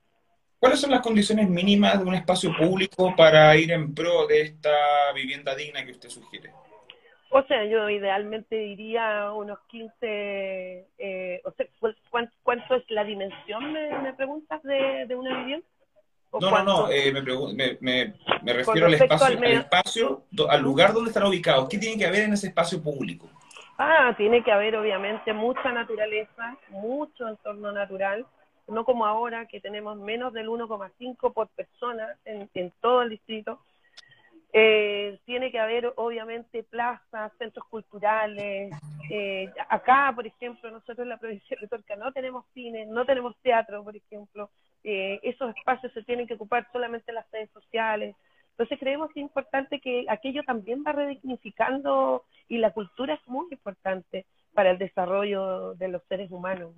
¿Cuáles 0.58 0.80
son 0.80 0.90
las 0.90 1.00
condiciones 1.00 1.48
mínimas 1.48 1.98
de 1.98 2.04
un 2.04 2.14
espacio 2.14 2.50
público 2.56 3.14
para 3.14 3.56
ir 3.56 3.70
en 3.72 3.94
pro 3.94 4.26
de 4.26 4.42
esta 4.42 4.72
vivienda 5.14 5.54
digna 5.54 5.84
que 5.84 5.92
usted 5.92 6.08
sugiere? 6.08 6.50
O 7.30 7.42
sea, 7.42 7.64
yo 7.64 7.90
idealmente 7.90 8.56
diría 8.56 9.32
unos 9.32 9.58
15, 9.68 10.86
eh, 10.98 11.42
o 11.44 11.50
sea, 11.52 11.66
¿cuánto, 12.42 12.74
es 12.76 12.90
la 12.90 13.04
dimensión, 13.04 13.72
me, 13.72 14.14
preguntas, 14.14 14.62
de, 14.62 15.14
una 15.14 15.40
vivienda? 15.40 15.66
No, 16.32 16.50
no, 16.50 16.62
no, 16.64 16.90
eh, 16.90 17.12
me, 17.12 17.78
me, 17.80 18.14
me, 18.42 18.52
refiero 18.52 18.86
al 18.86 18.94
espacio, 18.94 19.26
al, 19.26 19.44
espacio, 19.44 20.24
al 20.48 20.62
lugar 20.62 20.92
donde 20.92 21.10
están 21.10 21.24
ubicados. 21.24 21.68
¿Qué 21.68 21.78
tiene 21.78 21.96
que 21.96 22.06
haber 22.06 22.24
en 22.24 22.34
ese 22.34 22.48
espacio 22.48 22.82
público? 22.82 23.28
Ah, 23.78 24.14
tiene 24.16 24.42
que 24.42 24.52
haber 24.52 24.76
obviamente 24.76 25.32
mucha 25.32 25.72
naturaleza, 25.72 26.56
mucho 26.68 27.28
entorno 27.28 27.72
natural, 27.72 28.26
no 28.68 28.84
como 28.84 29.06
ahora 29.06 29.46
que 29.46 29.60
tenemos 29.60 29.96
menos 29.98 30.32
del 30.32 30.48
1,5 30.48 31.32
por 31.32 31.48
persona 31.48 32.16
en, 32.24 32.50
en 32.54 32.72
todo 32.80 33.02
el 33.02 33.10
distrito 33.10 33.60
eh, 34.58 35.18
tiene 35.26 35.50
que 35.50 35.58
haber, 35.58 35.92
obviamente, 35.96 36.62
plazas, 36.62 37.30
centros 37.38 37.66
culturales. 37.66 38.72
Eh, 39.10 39.52
acá, 39.68 40.10
por 40.14 40.26
ejemplo, 40.26 40.70
nosotros 40.70 41.00
en 41.00 41.10
la 41.10 41.18
provincia 41.18 41.58
de 41.60 41.68
Torca 41.68 41.94
no 41.94 42.10
tenemos 42.10 42.46
cine, 42.54 42.86
no 42.86 43.04
tenemos 43.04 43.36
teatro, 43.42 43.84
por 43.84 43.94
ejemplo. 43.94 44.48
Eh, 44.88 45.18
esos 45.24 45.52
espacios 45.56 45.92
se 45.94 46.04
tienen 46.04 46.28
que 46.28 46.34
ocupar 46.34 46.64
solamente 46.70 47.12
las 47.12 47.28
redes 47.32 47.50
sociales. 47.50 48.14
Entonces 48.50 48.78
creemos 48.78 49.10
que 49.10 49.18
es 49.18 49.24
importante 49.24 49.80
que 49.80 50.06
aquello 50.08 50.44
también 50.44 50.84
va 50.86 50.92
redignificando 50.92 52.22
y 52.48 52.58
la 52.58 52.70
cultura 52.70 53.14
es 53.14 53.28
muy 53.28 53.48
importante 53.50 54.26
para 54.54 54.70
el 54.70 54.78
desarrollo 54.78 55.74
de 55.74 55.88
los 55.88 56.04
seres 56.04 56.30
humanos. 56.30 56.70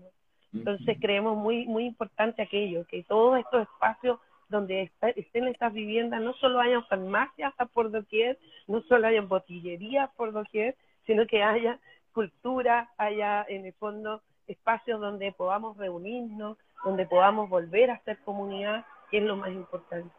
Entonces 0.54 0.96
creemos 0.98 1.36
muy 1.36 1.66
muy 1.66 1.84
importante 1.84 2.40
aquello, 2.40 2.86
que 2.86 3.02
todos 3.02 3.38
estos 3.40 3.68
espacios 3.68 4.18
donde 4.48 4.90
estén 5.14 5.46
estas 5.46 5.74
viviendas, 5.74 6.22
no 6.22 6.32
solo 6.32 6.60
hayan 6.60 6.86
farmacias 6.86 7.52
por 7.74 7.90
doquier, 7.90 8.38
no 8.68 8.80
solo 8.84 9.06
hayan 9.06 9.28
botillerías 9.28 10.08
por 10.16 10.32
doquier, 10.32 10.76
sino 11.04 11.26
que 11.26 11.42
haya 11.42 11.78
cultura, 12.14 12.90
haya 12.96 13.44
en 13.46 13.66
el 13.66 13.74
fondo 13.74 14.22
espacios 14.46 14.98
donde 14.98 15.30
podamos 15.32 15.76
reunirnos, 15.76 16.56
donde 16.84 17.06
podamos 17.06 17.48
volver 17.48 17.90
a 17.90 18.02
ser 18.04 18.18
comunidad, 18.18 18.84
que 19.10 19.18
es 19.18 19.24
lo 19.24 19.36
más 19.36 19.50
importante. 19.50 20.10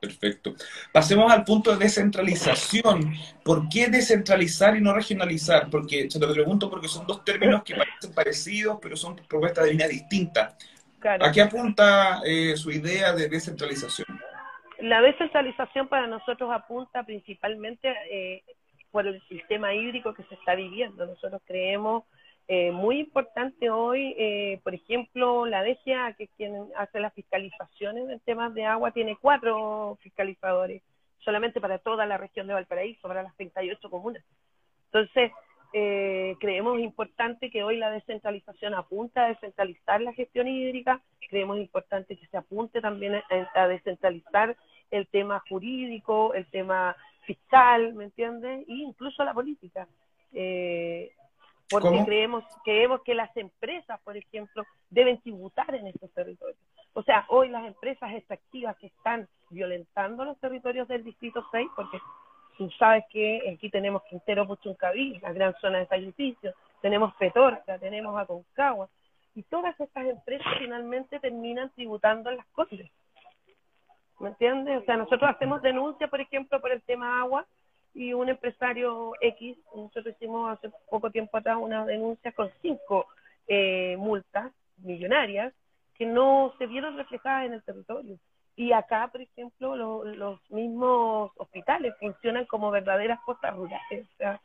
Perfecto. 0.00 0.54
Pasemos 0.92 1.30
al 1.30 1.44
punto 1.44 1.72
de 1.72 1.76
descentralización. 1.76 3.12
¿Por 3.44 3.68
qué 3.68 3.88
descentralizar 3.88 4.74
y 4.74 4.80
no 4.80 4.94
regionalizar? 4.94 5.68
Porque 5.70 6.10
se 6.10 6.18
lo 6.18 6.32
pregunto 6.32 6.70
porque 6.70 6.88
son 6.88 7.06
dos 7.06 7.22
términos 7.22 7.62
que 7.62 7.76
parecen 7.76 8.14
parecidos, 8.14 8.78
pero 8.80 8.96
son 8.96 9.16
propuestas 9.16 9.64
de 9.64 9.72
línea 9.72 9.88
distintas. 9.88 10.56
¿A 11.02 11.30
qué 11.30 11.42
apunta 11.42 12.22
eh, 12.24 12.56
su 12.56 12.70
idea 12.70 13.12
de 13.12 13.28
descentralización? 13.28 14.06
La 14.80 15.02
descentralización 15.02 15.88
para 15.88 16.06
nosotros 16.06 16.50
apunta 16.50 17.02
principalmente 17.02 17.94
eh, 18.10 18.42
por 18.90 19.06
el 19.06 19.20
sistema 19.28 19.74
hídrico 19.74 20.14
que 20.14 20.22
se 20.24 20.34
está 20.34 20.54
viviendo. 20.54 21.04
Nosotros 21.04 21.42
creemos 21.46 22.04
eh, 22.48 22.72
muy 22.72 22.98
importante 22.98 23.70
hoy, 23.70 24.14
eh, 24.18 24.60
por 24.64 24.74
ejemplo, 24.74 25.46
la 25.46 25.62
DGA, 25.62 26.14
que 26.14 26.28
quien 26.36 26.68
hace 26.76 26.98
las 27.00 27.14
fiscalizaciones 27.14 28.08
en 28.08 28.20
temas 28.20 28.52
de 28.54 28.64
agua, 28.64 28.90
tiene 28.90 29.16
cuatro 29.20 29.98
fiscalizadores, 30.02 30.82
solamente 31.20 31.60
para 31.60 31.78
toda 31.78 32.06
la 32.06 32.18
región 32.18 32.46
de 32.46 32.54
Valparaíso, 32.54 33.06
para 33.06 33.22
las 33.22 33.36
38 33.36 33.88
comunas. 33.88 34.24
Entonces, 34.86 35.30
eh, 35.72 36.34
creemos 36.40 36.80
importante 36.80 37.48
que 37.48 37.62
hoy 37.62 37.76
la 37.76 37.90
descentralización 37.90 38.74
apunta 38.74 39.24
a 39.24 39.28
descentralizar 39.28 40.00
la 40.00 40.12
gestión 40.12 40.48
hídrica, 40.48 41.00
creemos 41.28 41.58
importante 41.58 42.16
que 42.16 42.26
se 42.26 42.36
apunte 42.36 42.80
también 42.80 43.22
a, 43.54 43.68
descentralizar 43.68 44.56
el 44.90 45.06
tema 45.06 45.40
jurídico, 45.48 46.34
el 46.34 46.46
tema 46.46 46.96
fiscal, 47.22 47.94
¿me 47.94 48.04
entiendes? 48.04 48.68
E 48.68 48.72
incluso 48.72 49.22
la 49.22 49.32
política. 49.32 49.86
Eh, 50.32 51.12
porque 51.70 52.04
creemos, 52.04 52.44
creemos 52.64 53.02
que 53.02 53.14
las 53.14 53.34
empresas, 53.36 54.00
por 54.00 54.16
ejemplo, 54.16 54.64
deben 54.90 55.20
tributar 55.20 55.74
en 55.74 55.86
estos 55.86 56.10
territorios. 56.12 56.58
O 56.92 57.02
sea, 57.02 57.24
hoy 57.28 57.48
las 57.48 57.66
empresas 57.66 58.12
extractivas 58.12 58.76
que 58.78 58.88
están 58.88 59.28
violentando 59.50 60.24
los 60.24 60.38
territorios 60.40 60.88
del 60.88 61.04
Distrito 61.04 61.44
6, 61.52 61.68
porque 61.76 61.98
Tú 62.60 62.70
sabes 62.72 63.04
que 63.08 63.40
aquí 63.56 63.70
tenemos 63.70 64.02
Quintero 64.02 64.46
Puchuncaví, 64.46 65.18
la 65.20 65.32
gran 65.32 65.54
zona 65.62 65.78
de 65.78 65.86
sacrificio, 65.86 66.52
tenemos 66.82 67.14
Petorca, 67.14 67.78
tenemos 67.78 68.14
Aconcagua, 68.20 68.90
y 69.34 69.42
todas 69.44 69.80
estas 69.80 70.04
empresas 70.04 70.46
finalmente 70.58 71.18
terminan 71.20 71.70
tributando 71.70 72.28
en 72.28 72.36
las 72.36 72.44
cosas. 72.48 72.80
¿Me 74.18 74.28
entiendes? 74.28 74.82
O 74.82 74.84
sea, 74.84 74.98
nosotros 74.98 75.30
hacemos 75.30 75.62
denuncia, 75.62 76.08
por 76.08 76.20
ejemplo, 76.20 76.60
por 76.60 76.70
el 76.70 76.82
tema 76.82 77.22
agua, 77.22 77.46
y 77.94 78.12
un 78.12 78.28
empresario 78.28 79.12
X, 79.20 79.56
nosotros 79.74 80.14
hicimos 80.16 80.50
hace 80.52 80.70
poco 80.88 81.10
tiempo 81.10 81.36
atrás 81.36 81.58
una 81.60 81.84
denuncia 81.84 82.32
con 82.32 82.50
cinco 82.62 83.06
eh, 83.48 83.96
multas 83.98 84.52
millonarias 84.78 85.52
que 85.94 86.06
no 86.06 86.54
se 86.58 86.66
vieron 86.66 86.96
reflejadas 86.96 87.46
en 87.46 87.54
el 87.54 87.62
territorio. 87.62 88.18
Y 88.56 88.72
acá, 88.72 89.08
por 89.08 89.20
ejemplo, 89.20 90.04
los 90.04 90.50
mismos 90.50 91.32
hospitales 91.36 91.94
funcionan 91.98 92.46
como 92.46 92.70
verdaderas 92.70 93.20
costas 93.20 93.54
rurales, 93.54 94.06
o 94.14 94.16
sea, 94.16 94.40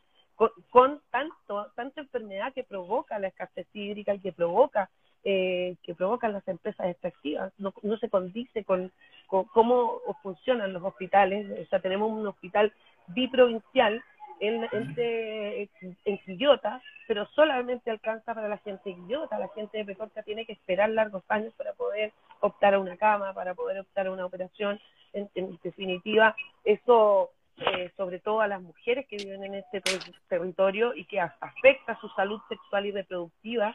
con, 0.70 1.00
tanto, 1.10 1.70
tanta 1.74 2.00
enfermedad 2.00 2.52
que 2.52 2.64
provoca 2.64 3.18
la 3.18 3.28
escasez 3.28 3.66
hídrica 3.72 4.14
y 4.14 4.20
que 4.20 4.32
provoca 4.32 4.90
eh, 5.24 5.76
que 5.82 5.94
provocan 5.94 6.32
las 6.32 6.46
empresas 6.46 6.86
extractivas. 6.86 7.52
No, 7.58 7.74
no 7.82 7.96
se 7.98 8.08
condice 8.08 8.64
con, 8.64 8.92
cómo 9.26 10.00
funcionan 10.22 10.72
los 10.72 10.84
hospitales. 10.84 11.66
O 11.66 11.68
sea, 11.68 11.80
tenemos 11.80 12.10
un 12.12 12.26
hospital 12.26 12.72
biprovincial 13.08 14.02
en, 14.40 14.66
en, 14.72 15.68
en 16.04 16.18
Quillota, 16.18 16.82
pero 17.06 17.26
solamente 17.34 17.90
alcanza 17.90 18.34
para 18.34 18.48
la 18.48 18.58
gente 18.58 18.90
de 18.90 18.96
Quillota. 18.96 19.38
La 19.38 19.48
gente 19.48 19.78
de 19.78 19.84
Pecorca 19.84 20.22
tiene 20.22 20.44
que 20.44 20.52
esperar 20.52 20.90
largos 20.90 21.22
años 21.28 21.52
para 21.56 21.72
poder 21.72 22.12
optar 22.40 22.74
a 22.74 22.78
una 22.78 22.96
cama, 22.96 23.32
para 23.32 23.54
poder 23.54 23.80
optar 23.80 24.06
a 24.06 24.12
una 24.12 24.26
operación. 24.26 24.80
En, 25.12 25.58
definitiva, 25.62 26.36
eso, 26.64 27.30
eh, 27.58 27.90
sobre 27.96 28.18
todo 28.18 28.40
a 28.40 28.48
las 28.48 28.60
mujeres 28.60 29.06
que 29.06 29.16
viven 29.16 29.44
en 29.44 29.54
este 29.54 29.80
territorio 30.28 30.94
y 30.94 31.06
que 31.06 31.20
afecta 31.20 31.98
su 32.00 32.08
salud 32.10 32.40
sexual 32.48 32.86
y 32.86 32.92
reproductiva, 32.92 33.74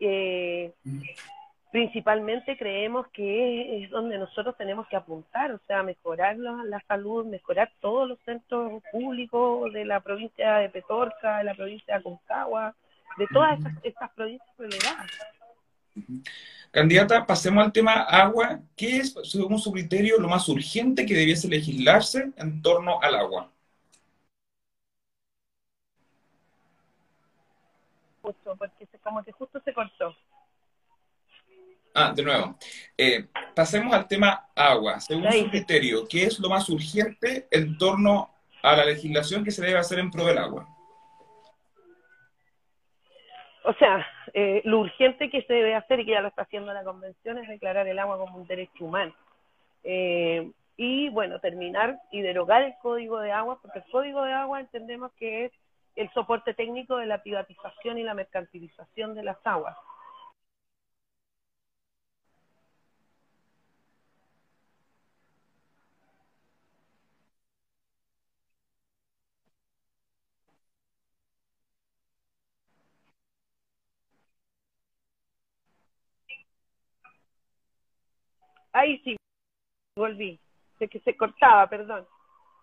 eh, 0.00 0.72
principalmente 1.74 2.56
creemos 2.56 3.08
que 3.08 3.82
es 3.82 3.90
donde 3.90 4.16
nosotros 4.16 4.56
tenemos 4.56 4.86
que 4.86 4.94
apuntar, 4.94 5.50
o 5.50 5.58
sea, 5.66 5.82
mejorar 5.82 6.36
la, 6.38 6.80
salud, 6.86 7.26
mejorar 7.26 7.68
todos 7.80 8.10
los 8.10 8.18
centros 8.24 8.80
públicos 8.92 9.72
de 9.72 9.84
la 9.84 9.98
provincia 9.98 10.58
de 10.58 10.68
Petorca, 10.68 11.38
de 11.38 11.42
la 11.42 11.54
provincia 11.56 11.94
de 11.94 11.98
Aconcagua, 11.98 12.76
de 13.18 13.26
todas 13.26 13.58
estas, 13.82 14.08
provincias 14.12 14.48
relegadas. 14.56 15.10
Candidata, 16.70 17.26
pasemos 17.26 17.64
al 17.64 17.72
tema 17.72 18.02
agua. 18.02 18.60
¿Qué 18.76 18.98
es, 18.98 19.12
según 19.24 19.58
su 19.58 19.72
criterio, 19.72 20.20
lo 20.20 20.28
más 20.28 20.48
urgente 20.48 21.04
que 21.04 21.14
debiese 21.14 21.48
legislarse 21.48 22.30
en 22.36 22.62
torno 22.62 23.02
al 23.02 23.16
agua? 23.16 23.50
Justo, 28.22 28.54
porque 28.56 28.86
como 29.02 29.24
que 29.24 29.32
justo 29.32 29.60
se 29.64 29.74
cortó. 29.74 30.14
Ah, 31.94 32.12
de 32.12 32.24
nuevo. 32.24 32.56
Eh, 32.98 33.26
pasemos 33.54 33.94
al 33.94 34.08
tema 34.08 34.48
agua. 34.56 34.98
Según 34.98 35.30
su 35.30 35.48
criterio, 35.48 36.08
¿qué 36.08 36.24
es 36.24 36.40
lo 36.40 36.48
más 36.48 36.68
urgente 36.68 37.46
en 37.52 37.78
torno 37.78 38.30
a 38.62 38.74
la 38.76 38.84
legislación 38.84 39.44
que 39.44 39.52
se 39.52 39.64
debe 39.64 39.78
hacer 39.78 40.00
en 40.00 40.10
pro 40.10 40.26
del 40.26 40.38
agua? 40.38 40.66
O 43.62 43.72
sea, 43.74 44.04
eh, 44.34 44.60
lo 44.64 44.80
urgente 44.80 45.30
que 45.30 45.42
se 45.42 45.52
debe 45.52 45.76
hacer 45.76 46.00
y 46.00 46.04
que 46.04 46.10
ya 46.10 46.20
lo 46.20 46.28
está 46.28 46.42
haciendo 46.42 46.72
la 46.72 46.82
Convención 46.82 47.38
es 47.38 47.48
declarar 47.48 47.86
el 47.86 47.98
agua 48.00 48.18
como 48.18 48.38
un 48.38 48.46
derecho 48.46 48.84
humano. 48.84 49.14
Eh, 49.84 50.50
y 50.76 51.08
bueno, 51.10 51.38
terminar 51.38 52.00
y 52.10 52.22
derogar 52.22 52.62
el 52.62 52.74
código 52.82 53.20
de 53.20 53.30
agua, 53.30 53.60
porque 53.62 53.78
el 53.78 53.84
código 53.92 54.24
de 54.24 54.32
agua 54.32 54.60
entendemos 54.60 55.12
que 55.12 55.44
es 55.44 55.52
el 55.94 56.10
soporte 56.12 56.54
técnico 56.54 56.96
de 56.96 57.06
la 57.06 57.22
privatización 57.22 57.98
y 57.98 58.02
la 58.02 58.14
mercantilización 58.14 59.14
de 59.14 59.22
las 59.22 59.38
aguas. 59.44 59.76
Ahí 78.74 79.00
sí, 79.04 79.16
volví. 79.96 80.38
Sé 80.78 80.88
que 80.88 80.98
se 81.00 81.16
cortaba, 81.16 81.66
perdón. 81.68 82.04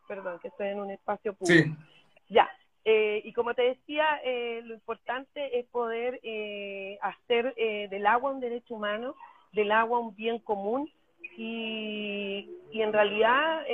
Perdón, 0.07 0.39
que 0.39 0.49
estoy 0.49 0.67
en 0.67 0.81
un 0.81 0.91
espacio 0.91 1.33
público. 1.33 1.69
Sí. 1.69 1.85
Ya. 2.27 2.49
Eh, 2.83 3.21
y 3.23 3.31
como 3.31 3.53
te 3.53 3.61
decía, 3.61 4.19
eh, 4.25 4.61
lo 4.65 4.73
importante 4.73 5.57
es 5.57 5.65
poder 5.67 6.19
eh, 6.23 6.97
hacer 7.01 7.55
del 7.55 8.05
agua 8.07 8.31
un 8.31 8.41
derecho 8.41 8.75
humano, 8.75 9.15
del 9.53 9.71
agua 9.71 9.99
un 9.99 10.13
bien 10.15 10.39
común 10.39 10.91
y, 11.37 12.49
y 12.71 12.81
en 12.81 12.91
realidad 12.91 13.65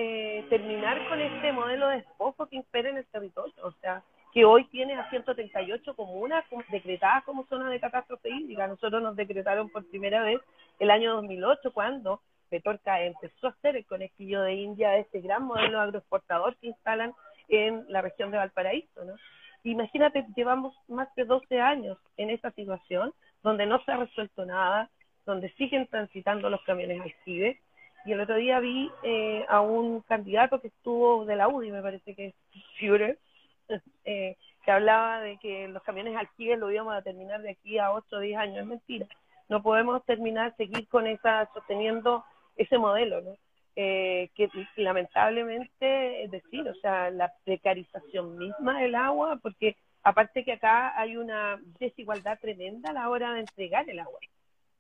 terminar 0.50 1.10
con 1.10 1.20
este 1.20 1.52
modelo 1.52 1.88
de 1.88 1.98
despojo 1.98 2.46
que 2.46 2.58
impera 2.58 2.90
en 2.90 2.98
el 2.98 3.06
territorio. 3.08 3.54
O 3.64 3.72
sea, 3.82 4.04
que 4.32 4.46
hoy 4.46 4.66
tiene 4.66 4.94
a 4.94 5.10
138 5.10 5.96
comunas 5.96 6.46
decretadas 6.70 7.24
como 7.24 7.48
zona 7.48 7.72
de 7.72 7.80
catástrofe 7.80 8.30
hídrica. 8.30 8.68
Nosotros 8.68 9.02
nos 9.02 9.16
decretaron 9.16 9.70
por 9.70 9.88
primera 9.90 10.22
vez 10.22 10.40
el 10.80 10.92
año 10.92 11.16
2008 11.16 11.72
cuando 11.72 12.22
Petorca 12.50 13.02
empezó 13.02 13.48
a 13.48 13.52
hacer 13.52 13.76
el 13.76 13.86
conejillo 13.86 14.42
de 14.42 14.54
India, 14.54 14.98
este 14.98 15.22
gran 15.22 15.44
modelo 15.44 15.82
agroexportador 15.82 16.56
que 16.58 16.68
instalan 16.68 17.14
en 17.50 17.86
la 17.90 18.02
región 18.02 18.32
de 18.32 18.38
Valparaíso. 18.38 19.04
¿no? 19.04 19.16
Imagínate, 19.64 20.26
llevamos 20.36 20.76
más 20.88 21.14
de 21.16 21.26
12 21.26 21.60
años 21.60 21.98
en 22.18 22.30
esta 22.30 22.52
situación 22.52 23.14
donde 23.44 23.66
no 23.66 23.84
se 23.84 23.92
ha 23.92 23.98
resuelto 23.98 24.46
nada, 24.46 24.90
donde 25.26 25.52
siguen 25.54 25.88
transitando 25.88 26.50
los 26.50 26.62
camiones 26.64 27.02
al. 27.02 27.58
Y 28.06 28.12
el 28.14 28.22
otro 28.22 28.36
día 28.36 28.60
vi 28.60 28.90
eh, 29.04 29.46
a 29.50 29.60
un 29.62 30.02
candidato 30.02 30.62
que 30.62 30.68
estuvo 30.68 31.26
de 31.26 31.36
la 31.36 31.50
UDI, 31.50 31.72
me 31.72 31.82
parece 31.82 32.16
que 32.16 32.28
es 32.28 32.36
Führer, 32.80 33.20
eh, 34.06 34.38
que 34.64 34.72
hablaba 34.72 35.20
de 35.20 35.38
que 35.38 35.68
los 35.68 35.84
camiones 35.84 36.16
alquiles 36.16 36.58
lo 36.58 36.72
íbamos 36.72 36.94
a 36.94 37.02
terminar 37.02 37.42
de 37.42 37.52
aquí 37.52 37.78
a 37.78 37.92
8 37.92 38.16
o 38.16 38.20
10 38.20 38.38
años. 38.38 38.58
Es 38.60 38.66
mentira. 38.66 39.08
No 39.50 39.62
podemos 39.62 40.04
terminar, 40.06 40.56
seguir 40.58 40.88
con 40.88 41.08
esa, 41.08 41.50
sosteniendo 41.54 42.24
ese 42.56 42.78
modelo, 42.78 43.22
¿no? 43.22 43.38
Eh, 43.80 44.32
que 44.34 44.50
lamentablemente, 44.78 46.24
es 46.24 46.32
decir, 46.32 46.68
o 46.68 46.74
sea, 46.76 47.12
la 47.12 47.32
precarización 47.46 48.36
misma 48.36 48.82
del 48.82 48.96
agua, 48.96 49.38
porque 49.40 49.76
aparte 50.02 50.44
que 50.44 50.54
acá 50.54 51.00
hay 51.00 51.16
una 51.16 51.62
desigualdad 51.80 52.40
tremenda 52.40 52.90
a 52.90 52.94
la 52.94 53.10
hora 53.10 53.34
de 53.34 53.42
entregar 53.42 53.88
el 53.88 54.00
agua, 54.00 54.20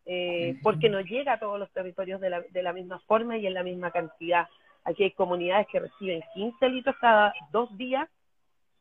eh, 0.07 0.57
porque 0.63 0.89
no 0.89 0.99
llega 1.01 1.33
a 1.33 1.39
todos 1.39 1.59
los 1.59 1.69
territorios 1.71 2.19
de 2.19 2.31
la, 2.31 2.41
de 2.41 2.63
la 2.63 2.73
misma 2.73 2.97
forma 3.01 3.37
y 3.37 3.45
en 3.45 3.53
la 3.53 3.61
misma 3.61 3.91
cantidad. 3.91 4.47
Aquí 4.83 5.03
hay 5.03 5.11
comunidades 5.11 5.67
que 5.67 5.79
reciben 5.79 6.23
15 6.33 6.69
litros 6.69 6.95
cada 6.99 7.33
dos 7.51 7.77
días 7.77 8.09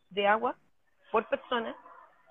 de 0.09 0.27
agua 0.27 0.57
por 1.13 1.29
persona, 1.29 1.77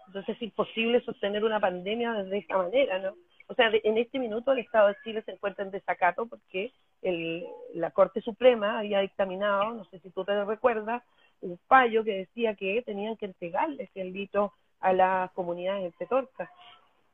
entonces 0.08 0.36
es 0.38 0.42
imposible 0.42 1.02
sostener 1.02 1.44
una 1.44 1.60
pandemia 1.60 2.14
de 2.14 2.38
esta 2.40 2.58
manera, 2.58 2.98
¿no? 2.98 3.14
O 3.48 3.54
sea, 3.54 3.70
en 3.72 3.98
este 3.98 4.20
minuto 4.20 4.52
el 4.52 4.60
Estado 4.60 4.88
de 4.88 4.98
Chile 5.04 5.22
se 5.24 5.32
encuentra 5.32 5.64
en 5.64 5.72
desacato 5.72 6.26
porque 6.26 6.72
el, 7.02 7.46
la 7.74 7.92
Corte 7.92 8.22
Suprema 8.22 8.80
había 8.80 9.00
dictaminado, 9.02 9.74
no 9.74 9.86
sé 9.86 10.00
si 10.00 10.10
tú 10.10 10.26
te 10.26 10.44
recuerdas, 10.46 11.04
un 11.42 11.60
fallo 11.68 12.04
que 12.04 12.18
decía 12.18 12.56
que 12.56 12.82
tenían 12.82 13.18
que 13.18 13.28
entregarles 13.28 13.90
el 13.96 14.14
litro 14.14 14.54
a 14.80 14.94
las 14.94 15.32
comunidades 15.32 15.86
en 15.86 15.92
Petorca. 15.92 16.52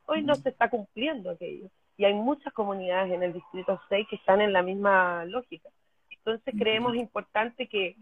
Hoy 0.05 0.23
no 0.23 0.35
se 0.35 0.49
está 0.49 0.69
cumpliendo 0.69 1.31
aquello 1.31 1.69
y 1.97 2.05
hay 2.05 2.13
muchas 2.13 2.53
comunidades 2.53 3.11
en 3.11 3.23
el 3.23 3.33
Distrito 3.33 3.79
6 3.89 4.07
que 4.09 4.15
están 4.15 4.41
en 4.41 4.53
la 4.53 4.61
misma 4.61 5.25
lógica. 5.25 5.69
Entonces 6.09 6.53
creemos 6.57 6.95
importante 6.95 7.67
que 7.67 7.95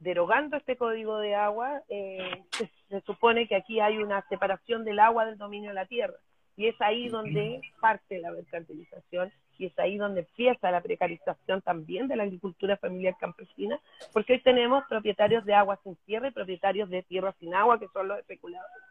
derogando 0.00 0.56
este 0.56 0.76
código 0.76 1.18
de 1.18 1.34
agua, 1.34 1.82
eh, 1.88 2.44
se, 2.88 3.00
supone 3.02 3.48
que 3.48 3.56
aquí 3.56 3.80
hay 3.80 3.98
una 3.98 4.26
separación 4.28 4.84
del 4.84 4.98
agua 4.98 5.26
del 5.26 5.38
dominio 5.38 5.70
de 5.70 5.74
la 5.74 5.86
tierra. 5.86 6.16
Y 6.58 6.66
es 6.66 6.78
ahí 6.80 7.08
donde 7.08 7.62
parte 7.80 8.18
la 8.18 8.32
mercantilización 8.32 9.32
y 9.58 9.66
es 9.66 9.78
ahí 9.78 9.96
donde 9.96 10.20
empieza 10.20 10.70
la 10.70 10.80
precarización 10.80 11.62
también 11.62 12.08
de 12.08 12.16
la 12.16 12.24
agricultura 12.24 12.76
familiar 12.76 13.14
campesina, 13.18 13.80
porque 14.12 14.34
hoy 14.34 14.42
tenemos 14.42 14.84
propietarios 14.88 15.44
de 15.44 15.54
agua 15.54 15.80
sin 15.82 15.96
tierra 16.04 16.28
y 16.28 16.32
propietarios 16.32 16.90
de 16.90 17.02
tierra 17.04 17.34
sin 17.40 17.54
agua, 17.54 17.78
que 17.78 17.88
son 17.92 18.08
los 18.08 18.18
especuladores. 18.18 18.84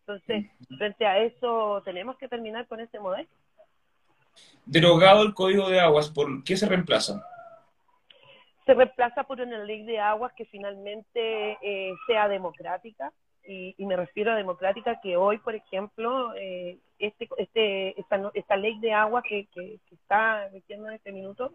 Entonces, 0.00 0.46
frente 0.76 1.06
a 1.06 1.18
eso, 1.18 1.82
tenemos 1.84 2.16
que 2.18 2.26
terminar 2.26 2.66
con 2.66 2.80
ese 2.80 2.98
modelo. 2.98 3.28
Derogado 4.64 5.22
el 5.22 5.34
código 5.34 5.68
de 5.68 5.78
aguas, 5.78 6.08
¿por 6.08 6.42
qué 6.42 6.56
se 6.56 6.66
reemplaza? 6.66 7.22
se 8.70 8.74
reemplaza 8.74 9.24
por 9.24 9.40
una 9.40 9.58
ley 9.64 9.82
de 9.82 9.98
aguas 9.98 10.32
que 10.34 10.44
finalmente 10.44 11.58
eh, 11.60 11.92
sea 12.06 12.28
democrática, 12.28 13.12
y, 13.46 13.74
me 13.86 13.96
refiero 13.96 14.32
a 14.32 14.36
democrática 14.36 15.00
que 15.00 15.16
hoy, 15.16 15.38
por 15.38 15.54
ejemplo, 15.54 16.34
eh, 16.34 16.78
este, 16.98 17.28
este, 17.38 18.00
esta, 18.00 18.30
esta, 18.34 18.56
ley 18.56 18.78
de 18.80 18.92
aguas 18.92 19.24
que, 19.28 19.46
que, 19.54 19.78
está 19.90 20.48
metiendo 20.52 20.88
en 20.88 20.94
este 20.94 21.12
minuto, 21.12 21.50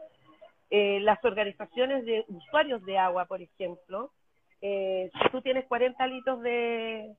eh, 0.70 1.00
las 1.02 1.24
organizaciones 1.24 2.06
de 2.06 2.26
usuarios 2.28 2.84
de 2.86 2.98
agua, 2.98 3.26
por 3.26 3.42
ejemplo, 3.42 4.12
si 4.60 5.30
tú 5.32 5.42
tienes 5.42 5.66
40 5.66 6.08
litros 6.08 6.42
de, 6.42 7.14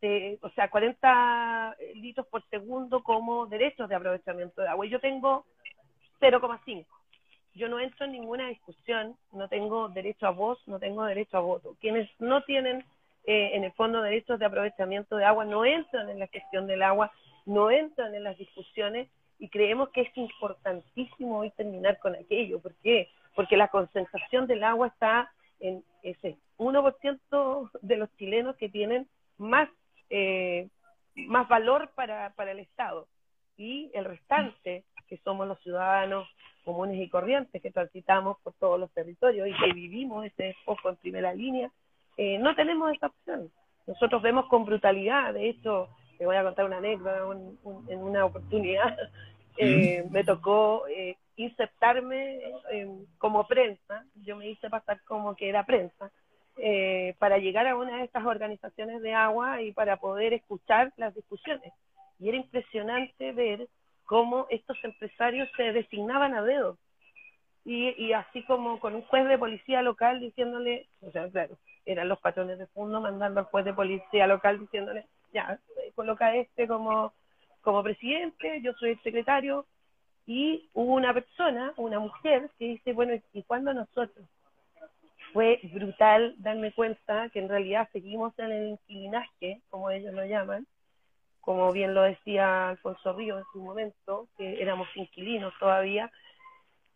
de, 0.00 0.38
o 0.42 0.50
sea, 0.50 0.68
40 0.68 1.76
litros 1.94 2.26
por 2.26 2.42
segundo 2.48 3.02
como 3.04 3.46
derechos 3.46 3.88
de 3.88 3.94
aprovechamiento 3.94 4.60
de 4.60 4.68
agua, 4.68 4.86
y 4.86 4.90
yo 4.90 4.98
tengo 4.98 5.44
0,5 6.20 6.84
yo 7.54 7.68
no 7.68 7.80
entro 7.80 8.06
en 8.06 8.12
ninguna 8.12 8.48
discusión, 8.48 9.16
no 9.32 9.48
tengo 9.48 9.88
derecho 9.88 10.26
a 10.26 10.30
voz, 10.30 10.58
no 10.66 10.78
tengo 10.78 11.04
derecho 11.04 11.36
a 11.36 11.40
voto. 11.40 11.76
Quienes 11.80 12.08
no 12.20 12.42
tienen 12.44 12.84
eh, 13.24 13.50
en 13.54 13.64
el 13.64 13.72
fondo 13.72 14.02
derechos 14.02 14.38
de 14.38 14.46
aprovechamiento 14.46 15.16
de 15.16 15.24
agua 15.24 15.44
no 15.44 15.64
entran 15.64 16.08
en 16.08 16.18
la 16.18 16.26
gestión 16.28 16.66
del 16.66 16.82
agua, 16.82 17.12
no 17.46 17.70
entran 17.70 18.14
en 18.14 18.24
las 18.24 18.36
discusiones 18.38 19.08
y 19.38 19.48
creemos 19.48 19.88
que 19.90 20.02
es 20.02 20.16
importantísimo 20.16 21.38
hoy 21.38 21.50
terminar 21.50 21.98
con 21.98 22.14
aquello. 22.14 22.60
¿Por 22.60 22.74
qué? 22.76 23.08
Porque 23.34 23.56
la 23.56 23.68
concentración 23.68 24.46
del 24.46 24.64
agua 24.64 24.88
está 24.88 25.30
en 25.60 25.84
ese 26.02 26.36
1% 26.58 27.70
de 27.82 27.96
los 27.96 28.14
chilenos 28.16 28.56
que 28.56 28.68
tienen 28.68 29.08
más, 29.38 29.68
eh, 30.10 30.68
más 31.14 31.48
valor 31.48 31.90
para, 31.94 32.30
para 32.34 32.52
el 32.52 32.58
Estado 32.58 33.06
y 33.56 33.90
el 33.94 34.04
restante, 34.04 34.84
que 35.06 35.18
somos 35.18 35.46
los 35.46 35.60
ciudadanos 35.60 36.28
comunes 36.64 37.00
y 37.00 37.08
corrientes 37.08 37.60
que 37.60 37.70
transitamos 37.70 38.38
por 38.42 38.52
todos 38.54 38.78
los 38.78 38.90
territorios 38.92 39.48
y 39.48 39.52
que 39.52 39.72
vivimos 39.72 40.24
ese 40.24 40.44
despojo 40.44 40.88
en 40.88 40.96
primera 40.96 41.34
línea, 41.34 41.70
eh, 42.22 42.38
no 42.38 42.54
tenemos 42.54 42.92
esa 42.92 43.06
opción. 43.06 43.50
Nosotros 43.86 44.20
vemos 44.20 44.46
con 44.46 44.66
brutalidad, 44.66 45.32
de 45.32 45.48
hecho, 45.48 45.88
te 46.18 46.26
voy 46.26 46.36
a 46.36 46.42
contar 46.42 46.66
una 46.66 46.76
anécdota, 46.76 47.18
en 47.88 47.98
una 48.02 48.26
oportunidad 48.26 48.94
eh, 49.56 50.04
me 50.10 50.22
tocó 50.22 50.86
eh, 50.86 51.16
insertarme 51.36 52.40
como 53.16 53.46
prensa, 53.46 54.04
yo 54.16 54.36
me 54.36 54.50
hice 54.50 54.68
pasar 54.68 55.00
como 55.06 55.34
que 55.34 55.48
era 55.48 55.64
prensa, 55.64 56.10
eh, 56.58 57.14
para 57.18 57.38
llegar 57.38 57.66
a 57.66 57.74
una 57.74 57.96
de 57.96 58.04
estas 58.04 58.26
organizaciones 58.26 59.00
de 59.00 59.14
agua 59.14 59.62
y 59.62 59.72
para 59.72 59.96
poder 59.96 60.34
escuchar 60.34 60.92
las 60.98 61.14
discusiones. 61.14 61.72
Y 62.18 62.28
era 62.28 62.36
impresionante 62.36 63.32
ver 63.32 63.66
cómo 64.04 64.46
estos 64.50 64.76
empresarios 64.84 65.48
se 65.56 65.72
designaban 65.72 66.34
a 66.34 66.42
dedo. 66.42 66.76
Y, 67.64 67.90
y 68.02 68.12
así 68.12 68.42
como 68.44 68.80
con 68.80 68.94
un 68.94 69.02
juez 69.02 69.28
de 69.28 69.38
policía 69.38 69.82
local 69.82 70.20
diciéndole, 70.20 70.88
o 71.02 71.10
sea, 71.10 71.28
claro, 71.28 71.56
eran 71.84 72.08
los 72.08 72.20
patrones 72.20 72.58
de 72.58 72.66
fondo 72.68 73.00
mandando 73.00 73.40
al 73.40 73.46
juez 73.46 73.64
de 73.64 73.74
policía 73.74 74.26
local 74.26 74.60
diciéndole, 74.60 75.06
ya, 75.32 75.58
coloca 75.94 76.34
este 76.34 76.66
como, 76.66 77.12
como 77.60 77.82
presidente, 77.82 78.60
yo 78.62 78.72
soy 78.74 78.90
el 78.90 79.02
secretario, 79.02 79.66
y 80.26 80.68
hubo 80.74 80.94
una 80.94 81.12
persona, 81.12 81.72
una 81.76 81.98
mujer, 81.98 82.50
que 82.56 82.66
dice, 82.66 82.92
bueno, 82.92 83.14
¿y 83.32 83.42
cuándo 83.42 83.74
nosotros? 83.74 84.24
Fue 85.32 85.60
brutal 85.72 86.34
darme 86.38 86.72
cuenta 86.72 87.28
que 87.30 87.40
en 87.40 87.48
realidad 87.48 87.88
seguimos 87.92 88.38
en 88.38 88.52
el 88.52 88.68
inquilinaje, 88.68 89.60
como 89.70 89.90
ellos 89.90 90.14
lo 90.14 90.24
llaman, 90.24 90.66
como 91.40 91.72
bien 91.72 91.94
lo 91.94 92.02
decía 92.02 92.68
Alfonso 92.68 93.12
Río 93.12 93.38
en 93.38 93.44
su 93.52 93.60
momento, 93.60 94.28
que 94.36 94.62
éramos 94.62 94.88
inquilinos 94.94 95.52
todavía, 95.58 96.12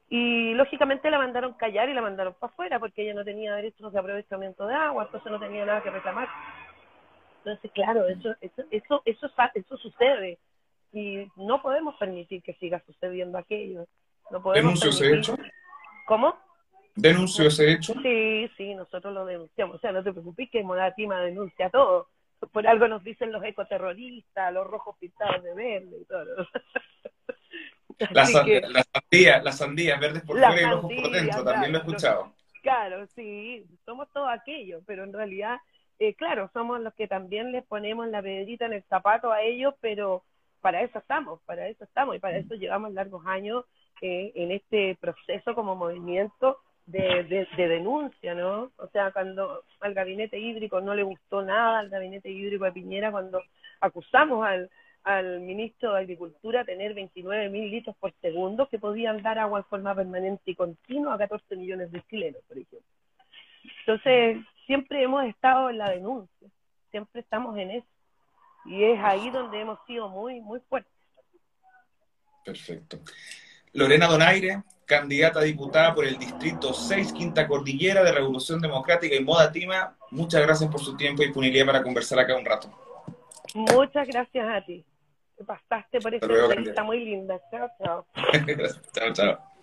y 0.09 0.55
lógicamente 0.55 1.11
la 1.11 1.19
mandaron 1.19 1.55
callar 1.55 1.89
y 1.89 1.95
la 1.95 2.03
mandaron 2.03 2.35
para 2.35 2.53
afuera 2.53 2.79
porque 2.79 3.03
ella 3.03 3.15
no 3.15 3.25
tenía 3.25 3.55
derechos 3.55 3.93
de 3.93 3.99
aprovechamiento 3.99 4.67
de 4.67 4.75
agua, 4.75 5.05
entonces 5.05 5.33
no 5.33 5.41
tenía 5.41 5.65
nada 5.65 5.83
que 5.83 5.91
reclamar. 5.91 6.29
Entonces, 7.39 7.71
claro, 7.73 8.07
eso, 8.09 8.35
eso, 8.41 8.63
eso, 8.71 9.03
eso, 9.05 9.31
eso 9.55 9.77
sucede 9.77 10.39
y 10.93 11.27
no 11.37 11.61
podemos 11.61 11.97
permitir 11.97 12.43
que 12.43 12.55
siga 12.55 12.83
sucediendo 12.87 13.39
aquello. 13.39 13.87
No 14.31 14.43
podemos 14.43 14.81
¿Denunció 14.81 14.91
ese 14.91 15.19
hecho? 15.19 15.37
¿Cómo? 16.07 16.37
¿Denunció 16.95 17.49
ese 17.49 17.73
hecho? 17.73 17.95
Sí, 18.03 18.49
sí, 18.57 18.75
nosotros 18.75 19.13
lo 19.13 19.27
denunciamos. 19.27 19.77
O 19.77 19.79
sea, 19.79 19.93
no 19.93 20.03
te 20.03 20.13
preocupes 20.13 20.49
que 20.51 20.63
Modatima 20.63 21.21
denuncia 21.21 21.69
todo 21.71 22.09
por 22.53 22.67
algo 22.67 22.89
nos 22.89 23.03
dicen 23.03 23.33
los 23.33 23.43
ecoterroristas, 23.45 24.53
los 24.53 24.67
rojos 24.67 24.97
pintados 24.99 25.43
de 25.43 25.55
verde 25.55 25.99
y 26.01 26.05
todo. 26.05 26.47
Las 28.11 28.33
la 29.43 29.53
sandías, 29.53 30.01
verdes 30.01 30.23
por 30.23 30.39
fuera 30.39 30.61
y 30.61 30.65
rojos 30.65 30.93
por 30.95 31.11
dentro, 31.11 31.45
también 31.45 31.73
lo 31.73 31.79
he 31.79 31.81
escuchado. 31.81 32.33
Claro, 32.63 33.07
sí, 33.15 33.67
somos 33.85 34.09
todo 34.13 34.27
aquello, 34.29 34.81
pero 34.87 35.05
en 35.05 35.13
realidad, 35.13 35.59
eh, 35.99 36.15
claro, 36.15 36.51
somos 36.53 36.81
los 36.81 36.95
que 36.95 37.07
también 37.07 37.53
les 37.53 37.65
ponemos 37.65 38.09
la 38.09 38.23
pedrita 38.23 38.67
en 38.67 38.73
el 38.73 38.83
zapato 38.85 39.31
a 39.31 39.43
ellos, 39.43 39.75
pero 39.81 40.25
para 40.61 40.81
eso 40.83 40.99
estamos, 40.99 41.41
para 41.43 41.69
eso 41.69 41.85
estamos 41.85 42.17
y 42.17 42.21
para 42.21 42.39
eso 42.39 42.55
llevamos 42.55 42.93
largos 42.95 43.27
años 43.27 43.67
eh, 44.01 44.33
en 44.35 44.51
este 44.51 44.97
proceso 45.01 45.55
como 45.55 45.77
movimiento 45.77 46.59
de, 46.87 47.47
de, 47.57 47.69
denuncia, 47.69 48.35
¿no? 48.35 48.73
O 48.77 48.89
sea, 48.89 49.11
cuando 49.13 49.63
al 49.81 49.95
gabinete 49.95 50.39
hídrico 50.39 50.81
no 50.81 50.95
le 50.95 51.03
gustó 51.03 51.43
nada 51.43 51.81
al 51.81 51.91
gabinete 51.91 52.31
hídrico 52.31 52.65
de 52.65 52.73
Piñera, 52.73 53.11
cuando 53.11 53.43
acusamos 53.81 54.47
al, 54.47 54.71
al 55.05 55.41
ministro 55.41 55.93
de 55.93 56.01
Agricultura 56.01 56.65
tener 56.65 56.95
29 56.95 57.51
mil 57.51 57.71
litros 57.71 57.95
por 57.97 58.13
segundo 58.23 58.69
que 58.69 58.79
podían 58.79 59.23
dar 59.23 59.39
agua 59.39 59.61
en 59.61 59.65
forma 59.67 59.95
permanente 59.95 60.51
y 60.51 60.55
continua 60.55 61.15
a 61.15 61.19
14 61.19 61.57
millones 61.57 61.93
de 61.93 62.03
chilenos, 62.09 62.43
por 62.49 62.57
ejemplo. 62.57 62.89
Entonces, 63.81 64.39
siempre 64.67 65.03
hemos 65.03 65.25
estado 65.25 65.69
en 65.69 65.79
la 65.79 65.91
denuncia, 65.91 66.49
siempre 66.91 67.21
estamos 67.21 67.57
en 67.59 67.71
eso. 67.71 67.87
Y 68.65 68.83
es 68.83 68.99
ahí 69.03 69.29
donde 69.29 69.61
hemos 69.61 69.79
sido 69.87 70.09
muy, 70.09 70.41
muy 70.41 70.59
fuertes. 70.71 70.91
Perfecto. 72.43 72.99
Lorena 73.75 74.07
Donaire, 74.07 74.63
candidata 74.87 75.41
a 75.41 75.43
diputada 75.43 75.95
por 75.95 76.07
el 76.07 76.17
Distrito 76.19 76.73
6, 76.73 77.13
Quinta 77.13 77.47
Cordillera 77.47 78.03
de 78.03 78.13
Revolución 78.13 78.61
Democrática 78.61 79.15
y 79.15 79.23
Moda 79.23 79.53
Tima. 79.53 79.97
Muchas 80.11 80.41
gracias 80.41 80.71
por 80.71 80.81
su 80.81 80.97
tiempo 80.97 81.23
y 81.23 81.27
disponibilidad 81.27 81.67
para 81.67 81.83
conversar 81.83 82.19
acá 82.19 82.37
un 82.37 82.45
rato. 82.45 82.71
Muchas 83.55 84.09
gracias 84.09 84.49
a 84.49 84.65
ti. 84.65 84.85
Te 85.37 85.45
pasaste 85.45 86.01
por 86.01 86.15
esta 86.15 86.27
entrevista 86.27 86.83
muy 86.85 87.05
linda. 87.05 87.41
Chao, 87.51 87.69
chao. 87.79 88.07
chao, 88.93 89.13
chao. 89.13 89.54